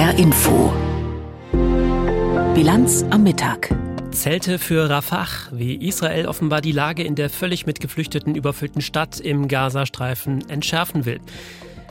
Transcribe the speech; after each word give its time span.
HR 0.00 0.18
Info. 0.18 0.72
Bilanz 2.54 3.04
am 3.10 3.22
Mittag. 3.22 3.68
Zelte 4.12 4.58
für 4.58 4.88
Rafah, 4.88 5.26
wie 5.52 5.74
Israel 5.74 6.26
offenbar 6.26 6.62
die 6.62 6.72
Lage 6.72 7.02
in 7.02 7.16
der 7.16 7.28
völlig 7.28 7.66
mit 7.66 7.80
Geflüchteten 7.80 8.34
überfüllten 8.34 8.80
Stadt 8.80 9.20
im 9.20 9.46
Gazastreifen 9.46 10.48
entschärfen 10.48 11.04
will. 11.04 11.20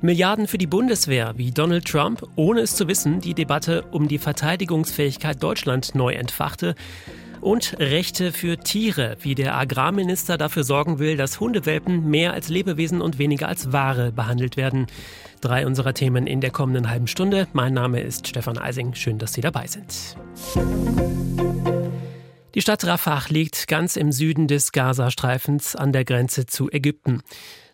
Milliarden 0.02 0.48
für 0.48 0.58
die 0.58 0.66
Bundeswehr, 0.66 1.34
wie 1.38 1.52
Donald 1.52 1.86
Trump, 1.86 2.24
ohne 2.36 2.62
es 2.62 2.76
zu 2.76 2.88
wissen, 2.88 3.22
die 3.22 3.36
Debatte 3.36 3.84
um 3.92 4.08
die 4.08 4.18
Verteidigungsfähigkeit 4.18 5.44
Deutschland 5.44 5.94
neu 5.94 6.14
entfachte. 6.14 6.73
Und 7.42 7.80
Rechte 7.80 8.34
für 8.34 8.58
Tiere, 8.58 9.16
wie 9.21 9.34
der 9.34 9.56
Agrarminister 9.58 10.38
dafür 10.38 10.64
sorgen 10.64 11.00
will, 11.00 11.16
dass 11.16 11.39
Hundewelpen 11.39 12.10
mehr 12.10 12.34
als 12.34 12.50
Lebewesen 12.50 13.02
und 13.02 13.18
weniger 13.18 13.48
als 13.48 13.71
Ware 13.71 14.12
behandelt 14.12 14.58
werden. 14.58 14.88
Drei 15.39 15.66
unserer 15.66 15.93
Themen 15.93 16.28
in 16.28 16.42
der 16.42 16.52
kommenden 16.52 16.89
halben 16.89 17.07
Stunde. 17.07 17.48
Mein 17.54 17.74
Name 17.74 18.02
ist 18.02 18.28
Stefan 18.28 18.57
Eising. 18.57 18.93
Schön, 18.93 19.20
dass 19.20 19.34
Sie 19.34 19.42
dabei 19.42 19.68
sind. 19.68 20.18
Die 22.56 22.62
Stadt 22.62 22.86
Rafah 22.86 23.21
liegt 23.29 23.68
ganz 23.68 23.96
im 23.96 24.12
Süden 24.12 24.48
des 24.48 24.74
Gazastreifens 24.74 25.78
an 25.78 25.93
der 25.93 26.04
Grenze 26.04 26.46
zu 26.46 26.70
Ägypten. 26.70 27.21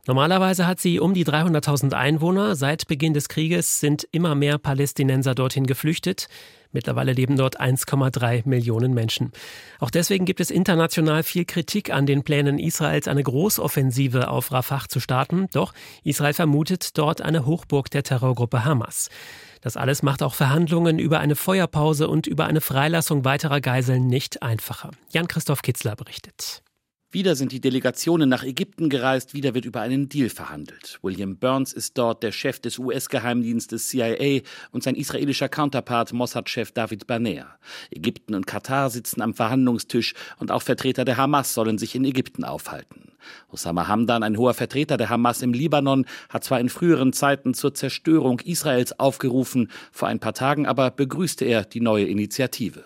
Normalerweise 0.08 0.68
hat 0.68 0.80
sie 0.80 1.00
um 1.00 1.16
die 1.16 1.26
300.000 1.26 1.94
Einwohner. 1.94 2.56
Seit 2.56 2.86
Beginn 2.88 3.16
des 3.16 3.28
Krieges 3.28 3.80
sind 3.80 4.08
immer 4.12 4.36
mehr 4.36 4.60
Palästinenser 4.60 5.34
dorthin 5.34 5.66
geflüchtet. 5.66 6.28
Mittlerweile 6.76 7.14
leben 7.14 7.38
dort 7.38 7.62
1,3 7.62 8.42
Millionen 8.44 8.94
Menschen. 8.94 9.32
Auch 9.80 9.90
deswegen 9.90 10.26
gibt 10.26 10.42
es 10.42 10.52
international 10.52 11.24
viel 11.24 11.46
Kritik 11.46 11.90
an 11.90 12.06
den 12.06 12.24
Plänen 12.24 12.60
Israels, 12.60 13.08
eine 13.08 13.24
Großoffensive 13.24 14.28
auf 14.28 14.52
Rafah 14.52 14.90
zu 14.90 15.00
starten. 15.00 15.48
Doch 15.54 15.74
Israel 16.04 16.34
vermutet 16.34 16.98
dort 16.98 17.22
eine 17.22 17.46
Hochburg 17.46 17.90
der 17.92 18.04
Terrorgruppe 18.04 18.66
Hamas. 18.66 19.10
Das 19.62 19.78
alles 19.78 20.04
macht 20.04 20.22
auch 20.22 20.34
Verhandlungen 20.34 21.00
über 21.00 21.22
eine 21.22 21.38
Feuerpause 21.38 22.10
und 22.10 22.28
über 22.28 22.46
eine 22.46 22.60
Freilassung 22.60 23.24
weiterer 23.24 23.62
Geiseln 23.62 24.08
nicht 24.08 24.44
einfacher. 24.44 24.92
Jan-Christoph 25.12 25.62
Kitzler 25.62 25.96
berichtet. 25.96 26.62
Wieder 27.16 27.38
sind 27.38 27.54
die 27.54 27.62
Delegationen 27.62 28.28
nach 28.28 28.44
Ägypten 28.44 28.90
gereist, 28.90 29.34
wieder 29.34 29.54
wird 29.54 29.64
über 29.64 29.80
einen 29.80 30.10
Deal 30.10 30.28
verhandelt. 30.28 31.00
William 31.02 31.38
Burns 31.38 31.72
ist 31.72 31.98
dort 31.98 32.24
der 32.24 32.34
Chef 32.34 32.60
des 32.60 32.78
US-Geheimdienstes 32.78 33.88
CIA 33.88 34.42
und 34.74 34.84
sein 34.84 34.96
israelischer 34.96 35.48
Counterpart 35.48 36.12
Mossad-Chef 36.12 36.74
David 36.74 37.08
Barnea. 37.08 37.58
Ägypten 37.90 38.36
und 38.36 38.48
Katar 38.48 38.90
sitzen 38.90 39.22
am 39.22 39.34
Verhandlungstisch 39.34 40.14
und 40.40 40.52
auch 40.52 40.62
Vertreter 40.62 41.06
der 41.06 41.16
Hamas 41.16 41.54
sollen 41.54 41.78
sich 41.78 41.96
in 41.96 42.04
Ägypten 42.04 42.44
aufhalten. 42.44 43.14
Osama 43.50 43.88
Hamdan, 43.88 44.22
ein 44.22 44.38
hoher 44.38 44.54
Vertreter 44.54 44.98
der 44.98 45.10
Hamas 45.10 45.42
im 45.42 45.54
Libanon, 45.54 46.06
hat 46.28 46.44
zwar 46.44 46.60
in 46.60 46.68
früheren 46.68 47.14
Zeiten 47.14 47.54
zur 47.54 47.74
Zerstörung 47.74 48.42
Israels 48.42 49.00
aufgerufen, 49.00 49.72
vor 49.94 50.10
ein 50.10 50.20
paar 50.20 50.34
Tagen 50.34 50.66
aber 50.66 50.92
begrüßte 50.92 51.46
er 51.46 51.64
die 51.64 51.80
neue 51.80 52.08
Initiative. 52.08 52.84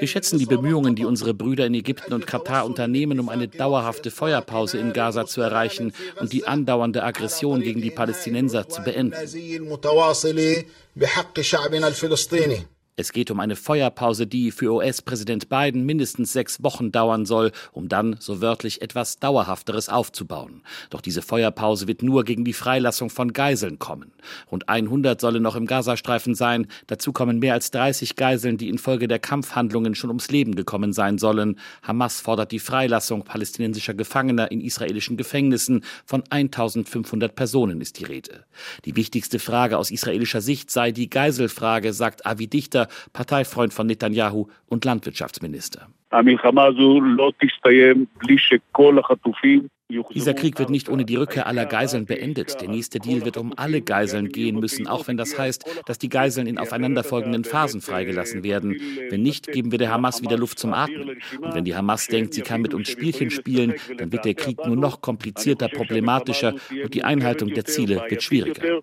Wir 0.00 0.08
schätzen 0.08 0.38
die 0.38 0.46
Bemühungen, 0.46 0.96
die 0.96 1.04
unsere 1.04 1.32
Brüder 1.32 1.66
in 1.66 1.74
Ägypten 1.74 2.12
und 2.12 2.26
Katar 2.26 2.66
unternehmen, 2.66 3.20
um 3.20 3.28
eine 3.28 3.46
dauerhafte 3.46 4.10
Feuerpause 4.10 4.78
in 4.78 4.92
Gaza 4.92 5.26
zu 5.26 5.42
erreichen 5.42 5.92
und 6.20 6.32
die 6.32 6.46
andauernde 6.46 7.04
Aggression 7.04 7.60
gegen 7.60 7.82
die 7.82 7.90
Palästinenser 7.90 8.68
zu 8.68 8.82
beenden. 8.82 9.14
Es 12.98 13.12
geht 13.12 13.30
um 13.30 13.40
eine 13.40 13.56
Feuerpause, 13.56 14.26
die 14.26 14.50
für 14.50 14.72
US-Präsident 14.72 15.50
Biden 15.50 15.84
mindestens 15.84 16.32
sechs 16.32 16.62
Wochen 16.62 16.92
dauern 16.92 17.26
soll, 17.26 17.52
um 17.72 17.90
dann, 17.90 18.16
so 18.20 18.40
wörtlich, 18.40 18.80
etwas 18.80 19.18
Dauerhafteres 19.18 19.90
aufzubauen. 19.90 20.62
Doch 20.88 21.02
diese 21.02 21.20
Feuerpause 21.20 21.88
wird 21.88 22.02
nur 22.02 22.24
gegen 22.24 22.46
die 22.46 22.54
Freilassung 22.54 23.10
von 23.10 23.34
Geiseln 23.34 23.78
kommen. 23.78 24.12
Rund 24.50 24.70
100 24.70 25.20
sollen 25.20 25.42
noch 25.42 25.56
im 25.56 25.66
Gazastreifen 25.66 26.34
sein. 26.34 26.68
Dazu 26.86 27.12
kommen 27.12 27.38
mehr 27.38 27.52
als 27.52 27.70
30 27.70 28.16
Geiseln, 28.16 28.56
die 28.56 28.70
infolge 28.70 29.08
der 29.08 29.18
Kampfhandlungen 29.18 29.94
schon 29.94 30.08
ums 30.08 30.30
Leben 30.30 30.56
gekommen 30.56 30.94
sein 30.94 31.18
sollen. 31.18 31.58
Hamas 31.82 32.22
fordert 32.22 32.50
die 32.50 32.60
Freilassung 32.60 33.24
palästinensischer 33.24 33.92
Gefangener 33.92 34.50
in 34.50 34.62
israelischen 34.62 35.18
Gefängnissen. 35.18 35.84
Von 36.06 36.24
1500 36.30 37.34
Personen 37.34 37.82
ist 37.82 37.98
die 37.98 38.04
Rede. 38.04 38.46
Die 38.86 38.96
wichtigste 38.96 39.38
Frage 39.38 39.76
aus 39.76 39.90
israelischer 39.90 40.40
Sicht 40.40 40.70
sei 40.70 40.92
die 40.92 41.10
Geiselfrage, 41.10 41.92
sagt 41.92 42.24
Avi 42.24 42.46
Dichter, 42.46 42.85
Parteifreund 43.12 43.72
von 43.72 43.86
Netanyahu 43.86 44.46
und 44.66 44.84
Landwirtschaftsminister. 44.84 45.88
Dieser 49.88 50.34
Krieg 50.34 50.58
wird 50.58 50.70
nicht 50.70 50.88
ohne 50.88 51.04
die 51.04 51.14
Rückkehr 51.14 51.46
aller 51.46 51.64
Geiseln 51.64 52.06
beendet. 52.06 52.60
Der 52.60 52.68
nächste 52.68 52.98
Deal 52.98 53.24
wird 53.24 53.36
um 53.36 53.52
alle 53.56 53.82
Geiseln 53.82 54.30
gehen 54.30 54.58
müssen, 54.58 54.88
auch 54.88 55.06
wenn 55.06 55.16
das 55.16 55.38
heißt, 55.38 55.82
dass 55.86 55.98
die 55.98 56.08
Geiseln 56.08 56.48
in 56.48 56.58
aufeinanderfolgenden 56.58 57.44
Phasen 57.44 57.80
freigelassen 57.80 58.42
werden. 58.42 58.80
Wenn 59.10 59.22
nicht, 59.22 59.46
geben 59.52 59.70
wir 59.70 59.78
der 59.78 59.92
Hamas 59.92 60.22
wieder 60.22 60.36
Luft 60.36 60.58
zum 60.58 60.72
Atmen. 60.72 61.20
Und 61.40 61.54
wenn 61.54 61.64
die 61.64 61.76
Hamas 61.76 62.08
denkt, 62.08 62.34
sie 62.34 62.42
kann 62.42 62.62
mit 62.62 62.74
uns 62.74 62.88
Spielchen 62.88 63.30
spielen, 63.30 63.74
dann 63.96 64.10
wird 64.10 64.24
der 64.24 64.34
Krieg 64.34 64.64
nur 64.66 64.76
noch 64.76 65.00
komplizierter, 65.00 65.68
problematischer 65.68 66.54
und 66.82 66.94
die 66.94 67.04
Einhaltung 67.04 67.50
der 67.54 67.64
Ziele 67.64 68.02
wird 68.08 68.22
schwieriger. 68.22 68.82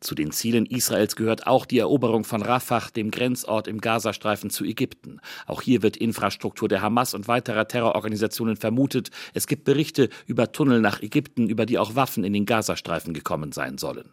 Zu 0.00 0.14
den 0.14 0.32
Zielen 0.32 0.66
Israels 0.66 1.16
gehört 1.16 1.46
auch 1.46 1.64
die 1.64 1.78
Eroberung 1.78 2.24
von 2.24 2.42
Rafah, 2.42 2.90
dem 2.94 3.10
Grenzort 3.10 3.66
im 3.66 3.80
Gazastreifen 3.80 4.50
zu 4.50 4.64
Ägypten. 4.64 5.20
Auch 5.46 5.62
hier 5.62 5.82
wird 5.82 5.96
Infrastruktur 5.96 6.68
der 6.68 6.82
Hamas 6.82 7.14
und 7.14 7.26
weiterer 7.26 7.66
Terrororganisationen 7.66 8.56
vermutet. 8.56 9.10
Es 9.32 9.46
gibt 9.46 9.64
Berichte 9.64 10.10
über 10.26 10.52
Tunnel 10.52 10.80
nach 10.80 11.02
Ägypten, 11.02 11.48
über 11.48 11.64
die 11.64 11.78
auch 11.78 11.94
Waffen 11.94 12.22
in 12.22 12.34
den 12.34 12.44
Gazastreifen 12.44 13.14
gekommen 13.14 13.52
sein 13.52 13.78
sollen. 13.78 14.10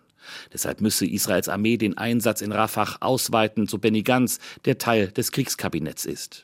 Deshalb 0.53 0.81
müsse 0.81 1.06
Israels 1.06 1.50
Armee 1.50 1.78
den 1.78 1.97
Einsatz 1.97 2.41
in 2.41 2.52
Rafah 2.52 2.97
ausweiten, 3.00 3.68
so 3.68 3.78
Benny 3.78 4.02
Gantz, 4.02 4.40
der 4.66 4.78
Teil 4.78 5.08
des 5.08 5.31
Kriegskabinetts 5.31 6.06
ist. 6.06 6.44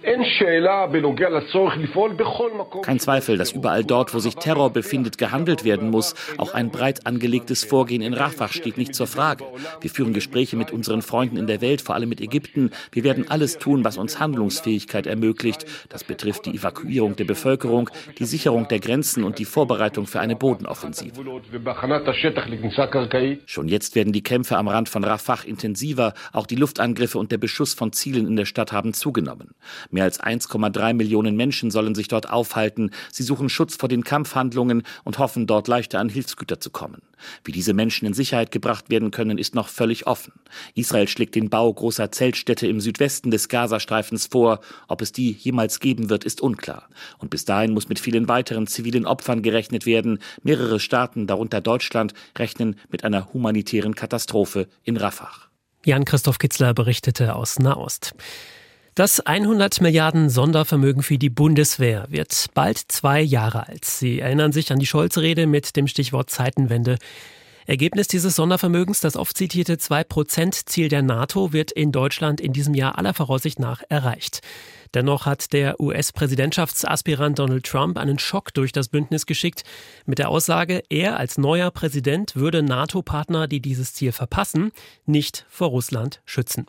Kein 2.81 2.99
Zweifel, 2.99 3.37
dass 3.37 3.51
überall 3.51 3.83
dort, 3.83 4.13
wo 4.13 4.19
sich 4.19 4.35
Terror 4.35 4.69
befindet, 4.71 5.17
gehandelt 5.17 5.63
werden 5.63 5.89
muss. 5.89 6.15
Auch 6.37 6.53
ein 6.53 6.71
breit 6.71 7.05
angelegtes 7.05 7.63
Vorgehen 7.63 8.01
in 8.01 8.13
Rafah 8.13 8.49
steht 8.49 8.77
nicht 8.77 8.95
zur 8.95 9.07
Frage. 9.07 9.45
Wir 9.79 9.89
führen 9.89 10.13
Gespräche 10.13 10.55
mit 10.55 10.71
unseren 10.71 11.01
Freunden 11.01 11.37
in 11.37 11.47
der 11.47 11.61
Welt, 11.61 11.81
vor 11.81 11.95
allem 11.95 12.09
mit 12.09 12.21
Ägypten. 12.21 12.71
Wir 12.91 13.03
werden 13.03 13.29
alles 13.29 13.57
tun, 13.57 13.83
was 13.83 13.97
uns 13.97 14.19
Handlungsfähigkeit 14.19 15.07
ermöglicht. 15.07 15.65
Das 15.89 16.03
betrifft 16.03 16.45
die 16.45 16.55
Evakuierung 16.55 17.15
der 17.15 17.25
Bevölkerung, 17.25 17.89
die 18.17 18.25
Sicherung 18.25 18.67
der 18.67 18.79
Grenzen 18.79 19.23
und 19.23 19.39
die 19.39 19.45
Vorbereitung 19.45 20.07
für 20.07 20.19
eine 20.19 20.35
Bodenoffensive. 20.35 21.21
Schon 23.45 23.67
Jetzt 23.71 23.95
werden 23.95 24.11
die 24.11 24.21
Kämpfe 24.21 24.57
am 24.57 24.67
Rand 24.67 24.89
von 24.89 25.05
Rafah 25.05 25.43
intensiver. 25.45 26.13
Auch 26.33 26.45
die 26.45 26.57
Luftangriffe 26.57 27.17
und 27.17 27.31
der 27.31 27.37
Beschuss 27.37 27.73
von 27.73 27.93
Zielen 27.93 28.27
in 28.27 28.35
der 28.35 28.43
Stadt 28.43 28.73
haben 28.73 28.93
zugenommen. 28.93 29.51
Mehr 29.91 30.03
als 30.03 30.19
1,3 30.19 30.93
Millionen 30.93 31.37
Menschen 31.37 31.71
sollen 31.71 31.95
sich 31.95 32.09
dort 32.09 32.29
aufhalten. 32.29 32.91
Sie 33.13 33.23
suchen 33.23 33.47
Schutz 33.47 33.77
vor 33.77 33.87
den 33.87 34.03
Kampfhandlungen 34.03 34.83
und 35.05 35.19
hoffen, 35.19 35.47
dort 35.47 35.69
leichter 35.69 35.99
an 35.99 36.09
Hilfsgüter 36.09 36.59
zu 36.59 36.69
kommen. 36.69 37.01
Wie 37.43 37.51
diese 37.51 37.73
Menschen 37.73 38.05
in 38.05 38.13
Sicherheit 38.13 38.51
gebracht 38.51 38.89
werden 38.89 39.11
können, 39.11 39.37
ist 39.37 39.55
noch 39.55 39.67
völlig 39.67 40.07
offen. 40.07 40.33
Israel 40.75 41.07
schlägt 41.07 41.35
den 41.35 41.49
Bau 41.49 41.73
großer 41.73 42.11
Zeltstädte 42.11 42.67
im 42.67 42.79
Südwesten 42.79 43.31
des 43.31 43.49
Gazastreifens 43.49 44.27
vor. 44.27 44.59
Ob 44.87 45.01
es 45.01 45.11
die 45.11 45.31
jemals 45.31 45.79
geben 45.79 46.09
wird, 46.09 46.23
ist 46.23 46.41
unklar. 46.41 46.87
Und 47.17 47.29
bis 47.29 47.45
dahin 47.45 47.73
muss 47.73 47.89
mit 47.89 47.99
vielen 47.99 48.27
weiteren 48.27 48.67
zivilen 48.67 49.05
Opfern 49.05 49.41
gerechnet 49.41 49.85
werden. 49.85 50.19
Mehrere 50.43 50.79
Staaten, 50.79 51.27
darunter 51.27 51.61
Deutschland, 51.61 52.13
rechnen 52.37 52.75
mit 52.89 53.03
einer 53.03 53.33
humanitären 53.33 53.95
Katastrophe 53.95 54.67
in 54.83 54.97
Rafah. 54.97 55.31
Jan-Christoph 55.83 56.37
Kitzler 56.37 56.73
berichtete 56.73 57.35
aus 57.35 57.57
Nahost. 57.57 58.13
Das 58.93 59.21
100 59.21 59.79
Milliarden 59.79 60.29
Sondervermögen 60.29 61.01
für 61.01 61.17
die 61.17 61.29
Bundeswehr 61.29 62.07
wird 62.09 62.47
bald 62.53 62.77
zwei 62.77 63.21
Jahre 63.21 63.69
alt. 63.69 63.85
Sie 63.85 64.19
erinnern 64.19 64.51
sich 64.51 64.69
an 64.73 64.79
die 64.79 64.85
Scholz-Rede 64.85 65.47
mit 65.47 65.77
dem 65.77 65.87
Stichwort 65.87 66.29
Zeitenwende. 66.29 66.97
Ergebnis 67.65 68.09
dieses 68.09 68.35
Sondervermögens, 68.35 68.99
das 68.99 69.15
oft 69.15 69.37
zitierte 69.37 69.75
2-Prozent-Ziel 69.75 70.89
der 70.89 71.03
NATO, 71.03 71.53
wird 71.53 71.71
in 71.71 71.93
Deutschland 71.93 72.41
in 72.41 72.51
diesem 72.51 72.73
Jahr 72.73 72.97
aller 72.97 73.13
Voraussicht 73.13 73.59
nach 73.59 73.81
erreicht. 73.87 74.41
Dennoch 74.93 75.25
hat 75.25 75.53
der 75.53 75.79
US-Präsidentschaftsaspirant 75.79 77.39
Donald 77.39 77.65
Trump 77.65 77.97
einen 77.97 78.19
Schock 78.19 78.53
durch 78.53 78.73
das 78.73 78.89
Bündnis 78.89 79.25
geschickt 79.25 79.63
mit 80.05 80.19
der 80.19 80.27
Aussage, 80.27 80.83
er 80.89 81.15
als 81.15 81.37
neuer 81.37 81.71
Präsident 81.71 82.35
würde 82.35 82.61
NATO-Partner, 82.61 83.47
die 83.47 83.61
dieses 83.61 83.93
Ziel 83.93 84.11
verpassen, 84.11 84.73
nicht 85.05 85.45
vor 85.49 85.69
Russland 85.69 86.21
schützen. 86.25 86.65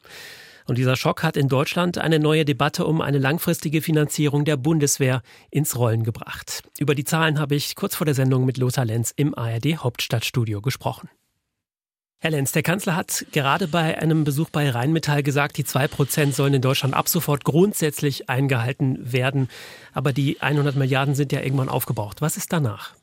Und 0.67 0.79
dieser 0.79 0.97
Schock 0.97 1.23
hat 1.23 1.37
in 1.37 1.49
Deutschland 1.49 1.99
eine 1.99 2.19
neue 2.19 2.45
Debatte 2.45 2.87
um 2.87 3.01
eine 3.01 3.19
langfristige 3.19 3.83
Finanzierung 3.83 4.45
der 4.45 4.57
Bundeswehr 4.57 5.23
ins 5.51 5.77
Rollen 5.77 6.05
gebracht. 6.05 6.63
Über 6.79 6.95
die 6.95 7.05
Zahlen 7.05 7.39
habe 7.39 7.55
ich 7.55 7.75
kurz 7.75 7.95
vor 7.95 8.05
der 8.05 8.15
Sendung 8.15 8.45
mit 8.45 8.59
Lothar 8.59 8.85
Lenz 8.85 9.13
im 9.17 9.37
ARD 9.37 9.79
Hauptstadtstudio 9.79 10.61
gesprochen. 10.61 11.09
Herr 12.19 12.31
Lenz, 12.31 12.53
der 12.53 12.63
Kanzler 12.63 12.95
hat 12.95 13.27
gerade 13.33 13.67
bei 13.67 13.99
einem 13.99 14.23
Besuch 14.23 14.49
bei 14.49 14.71
Rheinmetall 14.71 15.25
gesagt, 15.25 15.57
die 15.57 15.65
2% 15.65 16.33
sollen 16.33 16.55
in 16.55 16.63
Deutschland 16.63 16.95
ab 16.95 17.09
sofort 17.09 17.45
grundsätzlich 17.45 18.31
eingehalten 18.31 19.13
werden. 19.13 19.49
Aber 19.93 20.13
die 20.13 20.41
100 20.41 20.77
Milliarden 20.77 21.17
sind 21.17 21.33
ja 21.33 21.41
irgendwann 21.41 21.69
aufgebraucht. 21.69 22.21
Was 22.21 22.37
ist 22.37 22.53
danach? 22.53 22.95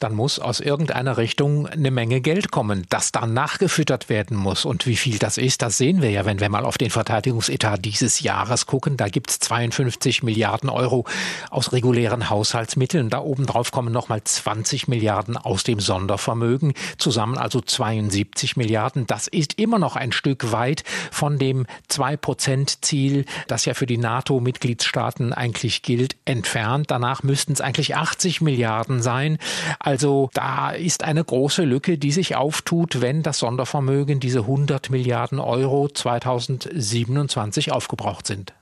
Dann 0.00 0.14
muss 0.14 0.38
aus 0.38 0.60
irgendeiner 0.60 1.18
Richtung 1.18 1.66
eine 1.66 1.90
Menge 1.90 2.22
Geld 2.22 2.50
kommen, 2.50 2.86
das 2.88 3.12
dann 3.12 3.34
nachgefüttert 3.34 4.08
werden 4.08 4.36
muss. 4.36 4.64
Und 4.64 4.86
wie 4.86 4.96
viel 4.96 5.18
das 5.18 5.36
ist, 5.36 5.60
das 5.60 5.76
sehen 5.76 6.00
wir 6.00 6.10
ja, 6.10 6.24
wenn 6.24 6.40
wir 6.40 6.48
mal 6.48 6.64
auf 6.64 6.78
den 6.78 6.88
Verteidigungsetat 6.90 7.84
dieses 7.84 8.20
Jahres 8.20 8.64
gucken. 8.64 8.96
Da 8.96 9.08
gibt 9.08 9.30
es 9.30 9.38
52 9.40 10.22
Milliarden 10.22 10.70
Euro 10.70 11.04
aus 11.50 11.72
regulären 11.72 12.30
Haushaltsmitteln. 12.30 13.10
Da 13.10 13.20
obendrauf 13.20 13.72
kommen 13.72 13.92
nochmal 13.92 14.24
20 14.24 14.88
Milliarden 14.88 15.36
aus 15.36 15.64
dem 15.64 15.80
Sondervermögen. 15.80 16.72
Zusammen 16.96 17.36
also 17.36 17.60
72 17.60 18.56
Milliarden. 18.56 19.06
Das 19.06 19.28
ist 19.28 19.58
immer 19.58 19.78
noch 19.78 19.96
ein 19.96 20.12
Stück 20.12 20.50
weit 20.50 20.82
von 21.10 21.38
dem 21.38 21.66
2-Prozent-Ziel, 21.90 23.26
das 23.48 23.66
ja 23.66 23.74
für 23.74 23.86
die 23.86 23.98
NATO-Mitgliedstaaten 23.98 25.34
eigentlich 25.34 25.82
gilt, 25.82 26.16
entfernt. 26.24 26.90
Danach 26.90 27.22
müssten 27.22 27.52
es 27.52 27.60
eigentlich 27.60 27.96
80 27.96 28.40
Milliarden 28.40 29.02
sein. 29.02 29.36
Also 29.78 29.89
da 30.34 30.70
ist 30.70 31.04
eine 31.04 31.24
große 31.24 31.62
Lücke, 31.64 31.98
die 31.98 32.12
sich 32.12 32.36
auftut, 32.36 33.00
wenn 33.00 33.22
das 33.22 33.38
Sondervermögen, 33.38 34.20
diese 34.20 34.40
100 34.40 34.90
Milliarden 34.90 35.38
Euro 35.38 35.88
2027 35.88 37.72
aufgebraucht 37.72 38.26
sind. 38.26 38.52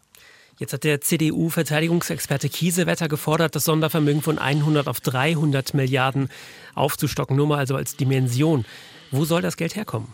Jetzt 0.59 0.73
hat 0.73 0.85
der 0.85 1.01
CDU-Verteidigungsexperte 1.01 2.49
Kiesewetter 2.49 3.09
gefordert, 3.09 3.55
das 3.55 3.65
Sondervermögen 3.65 4.23
von 4.23 4.39
100 4.39 4.89
auf 4.89 5.01
300 5.01 5.73
Milliarden 5.75 6.31
aufzustocken, 6.75 7.37
nur 7.37 7.47
mal 7.47 7.59
also 7.59 7.77
als 7.77 7.97
Dimension. 7.97 8.65
Wo 9.13 9.25
soll 9.25 9.41
das 9.41 9.57
Geld 9.57 9.77
herkommen? 9.77 10.09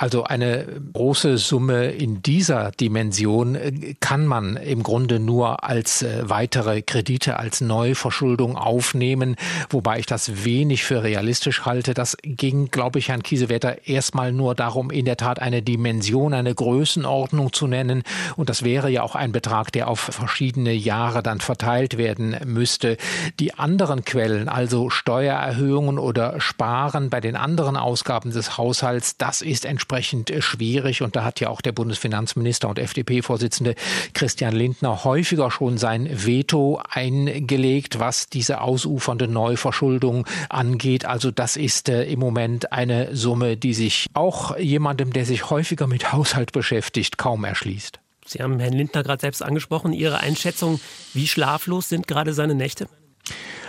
Also 0.00 0.24
eine 0.24 0.64
große 0.94 1.36
Summe 1.36 1.90
in 1.90 2.22
dieser 2.22 2.70
Dimension 2.70 3.54
äh, 3.54 3.94
kann 4.00 4.26
man 4.26 4.56
im 4.56 4.82
Grunde 4.82 5.20
nur 5.20 5.62
als 5.62 6.00
äh, 6.00 6.22
weitere 6.22 6.80
Kredite, 6.80 7.38
als 7.38 7.60
Neuverschuldung 7.60 8.56
aufnehmen, 8.56 9.36
wobei 9.68 9.98
ich 9.98 10.06
das 10.06 10.44
wenig 10.44 10.84
für 10.84 11.02
realistisch 11.02 11.66
halte. 11.66 11.92
Das 11.92 12.16
ging, 12.22 12.70
glaube 12.70 12.98
ich, 12.98 13.10
Herrn 13.10 13.22
Kiesewetter 13.22 13.86
erstmal 13.86 14.32
nur 14.32 14.54
darum, 14.54 14.90
in 14.90 15.04
der 15.04 15.18
Tat 15.18 15.38
eine 15.38 15.60
Dimension, 15.60 16.32
eine 16.32 16.54
Größenordnung 16.54 17.52
zu 17.52 17.66
nennen. 17.66 18.02
Und 18.36 18.48
das 18.48 18.62
wäre 18.62 18.88
ja 18.88 19.02
auch 19.02 19.16
ein 19.16 19.32
Betrag, 19.32 19.70
der 19.70 19.88
auf 19.88 20.00
verschiedene 20.00 20.72
Jahre 20.72 21.22
dann 21.22 21.40
verteilt 21.40 21.98
werden 21.98 22.36
müsste. 22.46 22.96
Die 23.38 23.52
anderen 23.52 24.06
Quellen, 24.06 24.48
also 24.48 24.88
Steuererhöhungen 24.88 25.98
oder 25.98 26.40
Sparen 26.40 27.10
bei 27.10 27.20
den 27.20 27.36
anderen 27.36 27.76
Ausgaben 27.76 28.30
des 28.30 28.56
Haushalts, 28.56 29.18
das 29.18 29.42
ist 29.42 29.49
entsprechend 29.64 30.30
äh, 30.30 30.42
schwierig. 30.42 31.02
Und 31.02 31.16
da 31.16 31.24
hat 31.24 31.40
ja 31.40 31.48
auch 31.48 31.60
der 31.60 31.72
Bundesfinanzminister 31.72 32.68
und 32.68 32.78
FDP-Vorsitzende 32.78 33.74
Christian 34.14 34.54
Lindner 34.54 35.04
häufiger 35.04 35.50
schon 35.50 35.78
sein 35.78 36.08
Veto 36.10 36.80
eingelegt, 36.88 37.98
was 37.98 38.28
diese 38.28 38.60
ausufernde 38.60 39.28
Neuverschuldung 39.28 40.26
angeht. 40.48 41.04
Also 41.04 41.30
das 41.30 41.56
ist 41.56 41.88
äh, 41.88 42.04
im 42.04 42.20
Moment 42.20 42.72
eine 42.72 43.14
Summe, 43.16 43.56
die 43.56 43.74
sich 43.74 44.06
auch 44.14 44.56
jemandem, 44.56 45.12
der 45.12 45.24
sich 45.24 45.50
häufiger 45.50 45.86
mit 45.86 46.12
Haushalt 46.12 46.52
beschäftigt, 46.52 47.18
kaum 47.18 47.44
erschließt. 47.44 48.00
Sie 48.26 48.40
haben 48.42 48.60
Herrn 48.60 48.74
Lindner 48.74 49.02
gerade 49.02 49.20
selbst 49.20 49.42
angesprochen. 49.42 49.92
Ihre 49.92 50.18
Einschätzung, 50.18 50.80
wie 51.14 51.26
schlaflos 51.26 51.88
sind 51.88 52.06
gerade 52.06 52.32
seine 52.32 52.54
Nächte? 52.54 52.88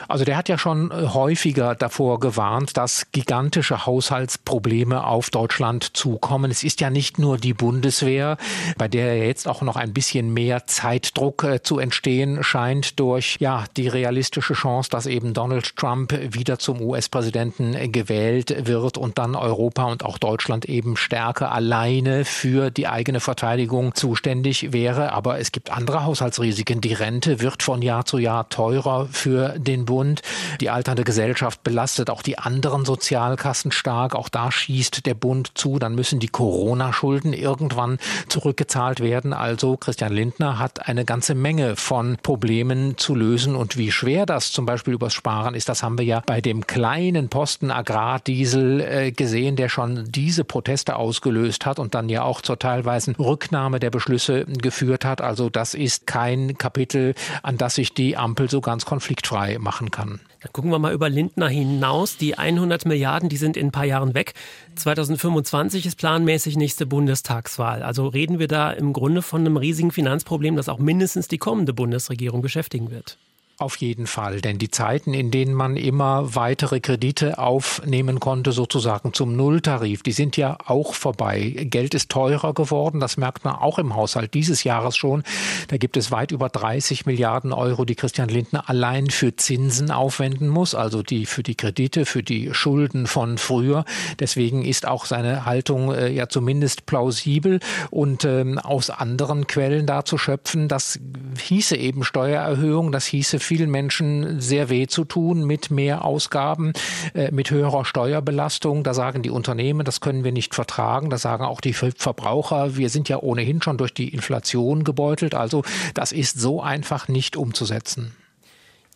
Also 0.08 0.26
der 0.26 0.38
hat 0.38 0.50
ja 0.50 0.58
schon 0.58 0.92
äh, 0.92 1.08
häufiger 1.08 1.76
davor 1.76 2.20
gewarnt, 2.20 2.78
dass 2.78 3.12
gigantische 3.12 3.86
Haushaltsprobleme 3.86 5.06
auf 5.06 5.30
Deutschland 5.30 5.96
zukommen. 5.96 6.52
Es 6.52 6.64
ist 6.64 6.82
ja 6.82 6.90
nicht 6.90 7.20
nur 7.20 7.38
die 7.38 7.54
Bundeswehr, 7.54 8.38
bei 8.78 8.88
der 8.88 9.18
jetzt 9.18 9.48
auch 9.48 9.62
noch 9.62 9.76
ein 9.76 9.94
bisschen 9.94 10.34
mehr 10.34 10.68
Zeitdruck 10.68 11.44
äh, 11.44 11.64
zu 11.64 11.80
entstehen 11.80 12.44
scheint 12.44 13.00
durch 13.00 13.38
ja 13.40 13.66
die 13.78 13.88
realistische 13.88 14.54
Chance, 14.54 14.90
dass 14.90 15.06
eben 15.06 15.34
Donald 15.34 15.76
Trump 15.76 16.14
wieder 16.34 16.60
zum 16.60 16.82
US-Präsidenten 16.82 17.74
äh, 17.74 17.88
gewählt 17.88 18.68
wird 18.68 18.98
und 18.98 19.18
dann 19.18 19.36
Europa 19.36 19.84
und 19.86 20.04
auch 20.04 20.18
Deutschland 20.18 20.66
eben 20.66 20.98
stärker 20.98 21.52
alleine 21.52 22.26
für 22.26 22.72
die 22.72 22.88
eigene 22.88 23.20
Verteidigung 23.20 23.96
zuständig 23.96 24.74
wäre. 24.74 25.14
Aber 25.14 25.40
es 25.40 25.52
gibt 25.52 25.72
andere 25.72 26.06
Haushaltsrisiken. 26.06 26.82
Die 26.82 26.94
Rente 26.94 27.42
wird 27.42 27.64
von 27.64 27.82
Jahr 27.82 28.06
zu 28.06 28.18
Jahr 28.18 28.50
teurer 28.50 29.08
für 29.12 29.60
den 29.60 29.86
Bund. 29.92 30.22
Die 30.62 30.70
alternde 30.70 31.04
Gesellschaft 31.04 31.64
belastet 31.64 32.10
auch 32.10 32.22
die 32.22 32.38
anderen 32.38 32.86
Sozialkassen 32.86 33.74
stark. 33.74 34.16
Auch 34.16 34.30
da 34.30 34.50
schießt 34.50 35.06
der 35.06 35.16
Bund 35.16 35.52
zu. 35.56 35.80
Dann 35.80 35.96
müssen 35.96 36.22
die 36.22 36.30
Corona-Schulden 36.30 37.34
irgendwann 37.34 38.00
zurückgezahlt 38.30 39.02
werden. 39.02 39.34
Also 39.34 39.76
Christian 39.76 40.14
Lindner 40.14 40.60
hat 40.60 40.88
eine 40.88 41.04
ganze 41.04 41.36
Menge 41.36 41.76
von 41.76 42.16
Problemen 42.24 42.98
zu 42.98 43.16
lösen. 43.16 43.54
Und 43.58 43.76
wie 43.76 43.92
schwer 43.92 44.26
das 44.26 44.54
zum 44.54 44.66
Beispiel 44.66 44.94
übers 44.94 45.14
Sparen 45.14 45.56
ist, 45.56 45.68
das 45.68 45.84
haben 45.84 45.98
wir 45.98 46.06
ja 46.06 46.24
bei 46.26 46.40
dem 46.40 46.66
kleinen 46.66 47.28
Posten 47.28 47.70
Agrardiesel 47.70 48.80
äh, 48.80 49.12
gesehen, 49.12 49.58
der 49.58 49.68
schon 49.68 50.06
diese 50.10 50.46
Proteste 50.46 50.96
ausgelöst 50.96 51.66
hat 51.66 51.80
und 51.80 51.96
dann 51.96 52.08
ja 52.08 52.24
auch 52.24 52.40
zur 52.40 52.58
teilweisen 52.58 53.16
Rücknahme 53.16 53.82
der 53.82 53.90
Beschlüsse 53.90 54.46
geführt 54.46 55.04
hat. 55.04 55.20
Also 55.20 55.50
das 55.50 55.74
ist 55.74 56.08
kein 56.08 56.58
Kapitel, 56.58 57.14
an 57.44 57.58
das 57.58 57.76
sich 57.76 57.94
die 57.94 58.16
Ampel 58.16 58.50
so 58.50 58.62
ganz 58.62 58.86
konfliktfrei 58.86 59.58
machen 59.60 59.81
kann. 59.90 60.20
Dann 60.42 60.54
gucken 60.54 60.70
wir 60.70 60.78
mal 60.78 60.94
über 60.94 61.10
Lindner 61.10 61.48
hinaus. 61.48 62.18
Die 62.18 62.38
100 62.38 62.86
Milliarden, 62.86 63.30
die 63.30 63.38
sind 63.38 63.58
in 63.58 63.68
ein 63.68 63.72
paar 63.72 63.86
Jahren 63.86 64.14
weg. 64.14 64.34
2025 64.76 65.88
ist 65.88 65.98
planmäßig 65.98 66.58
nächste 66.58 66.86
Bundestagswahl. 66.86 67.82
Also 67.82 68.08
reden 68.08 68.38
wir 68.38 68.48
da 68.48 68.72
im 68.72 68.94
Grunde 68.94 69.22
von 69.22 69.42
einem 69.42 69.58
riesigen 69.58 69.92
Finanzproblem, 69.92 70.56
das 70.56 70.70
auch 70.70 70.80
mindestens 70.80 71.28
die 71.28 71.40
kommende 71.40 71.74
Bundesregierung 71.74 72.42
beschäftigen 72.42 72.92
wird. 72.92 73.18
Auf 73.62 73.76
jeden 73.76 74.08
Fall, 74.08 74.42
denn 74.42 74.58
die 74.58 74.72
Zeiten, 74.72 75.14
in 75.14 75.30
denen 75.30 75.54
man 75.54 75.78
immer 75.78 76.34
weitere 76.34 76.80
Kredite 76.80 77.38
aufnehmen 77.38 78.20
konnte, 78.20 78.54
sozusagen 78.54 79.14
zum 79.14 79.36
Nulltarif, 79.36 80.02
die 80.02 80.14
sind 80.14 80.36
ja 80.36 80.58
auch 80.66 80.96
vorbei. 80.96 81.68
Geld 81.70 81.94
ist 81.94 82.10
teurer 82.10 82.56
geworden, 82.56 83.00
das 83.00 83.18
merkt 83.18 83.46
man 83.46 83.54
auch 83.54 83.78
im 83.78 83.96
Haushalt 83.96 84.34
dieses 84.34 84.64
Jahres 84.64 84.98
schon. 84.98 85.22
Da 85.68 85.78
gibt 85.78 85.96
es 85.96 86.10
weit 86.10 86.32
über 86.32 86.50
30 86.50 87.06
Milliarden 87.06 87.54
Euro, 87.54 87.86
die 87.86 87.94
Christian 87.94 88.30
Lindner 88.30 88.68
allein 88.68 89.12
für 89.12 89.36
Zinsen 89.36 89.92
aufwenden 89.92 90.48
muss, 90.48 90.74
also 90.74 91.04
die 91.04 91.28
für 91.28 91.44
die 91.44 91.54
Kredite, 91.54 92.08
für 92.08 92.24
die 92.24 92.56
Schulden 92.56 93.06
von 93.06 93.38
früher. 93.38 93.86
Deswegen 94.20 94.66
ist 94.66 94.88
auch 94.88 95.06
seine 95.06 95.46
Haltung 95.46 95.94
äh, 95.94 96.10
ja 96.10 96.28
zumindest 96.30 96.88
plausibel 96.88 97.60
und 97.92 98.26
ähm, 98.26 98.58
aus 98.58 98.90
anderen 98.90 99.46
Quellen 99.46 99.86
da 99.86 100.04
zu 100.04 100.18
schöpfen, 100.18 100.68
das 100.68 101.00
hieße 101.38 101.76
eben 101.76 102.04
Steuererhöhung, 102.04 102.92
das 102.92 103.06
hieße 103.06 103.40
vielen 103.52 103.70
Menschen 103.70 104.40
sehr 104.40 104.70
weh 104.70 104.88
zu 104.88 105.04
tun 105.04 105.44
mit 105.44 105.72
mehr 105.72 106.06
Ausgaben, 106.06 106.72
äh, 107.14 107.32
mit 107.32 107.52
höherer 107.52 107.84
Steuerbelastung. 107.84 108.86
Da 108.86 108.94
sagen 108.94 109.24
die 109.24 109.30
Unternehmen, 109.30 109.84
das 109.84 110.00
können 110.00 110.24
wir 110.24 110.32
nicht 110.32 110.56
vertragen. 110.56 111.10
Da 111.10 111.18
sagen 111.18 111.44
auch 111.44 111.60
die 111.60 111.74
Verbraucher, 111.74 112.78
wir 112.78 112.90
sind 112.90 113.10
ja 113.10 113.18
ohnehin 113.18 113.62
schon 113.62 113.78
durch 113.78 113.94
die 113.94 114.08
Inflation 114.08 114.86
gebeutelt. 114.86 115.36
Also 115.36 115.64
das 115.94 116.14
ist 116.14 116.40
so 116.40 116.62
einfach 116.62 117.10
nicht 117.10 117.36
umzusetzen. 117.36 118.16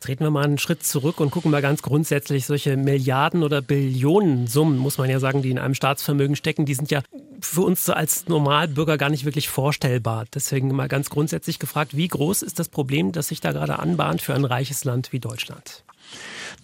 Treten 0.05 0.23
wir 0.23 0.29
mal 0.29 0.43
einen 0.43 0.59
Schritt 0.59 0.83
zurück 0.83 1.19
und 1.19 1.31
gucken 1.31 1.49
mal 1.49 1.63
ganz 1.63 1.81
grundsätzlich 1.81 2.45
solche 2.45 2.77
Milliarden 2.77 3.41
oder 3.41 3.63
Billionen 3.63 4.45
Summen, 4.45 4.77
muss 4.77 4.99
man 4.99 5.09
ja 5.09 5.19
sagen, 5.19 5.41
die 5.41 5.49
in 5.49 5.57
einem 5.57 5.73
Staatsvermögen 5.73 6.35
stecken, 6.35 6.67
die 6.67 6.75
sind 6.75 6.91
ja 6.91 7.01
für 7.41 7.61
uns 7.61 7.89
als 7.89 8.27
Normalbürger 8.27 8.99
gar 8.99 9.09
nicht 9.09 9.25
wirklich 9.25 9.49
vorstellbar. 9.49 10.25
Deswegen 10.31 10.67
mal 10.75 10.87
ganz 10.87 11.09
grundsätzlich 11.09 11.57
gefragt, 11.57 11.97
wie 11.97 12.07
groß 12.07 12.43
ist 12.43 12.59
das 12.59 12.69
Problem, 12.69 13.13
das 13.13 13.29
sich 13.29 13.41
da 13.41 13.51
gerade 13.51 13.79
anbahnt 13.79 14.21
für 14.21 14.35
ein 14.35 14.45
reiches 14.45 14.83
Land 14.83 15.11
wie 15.11 15.19
Deutschland? 15.19 15.84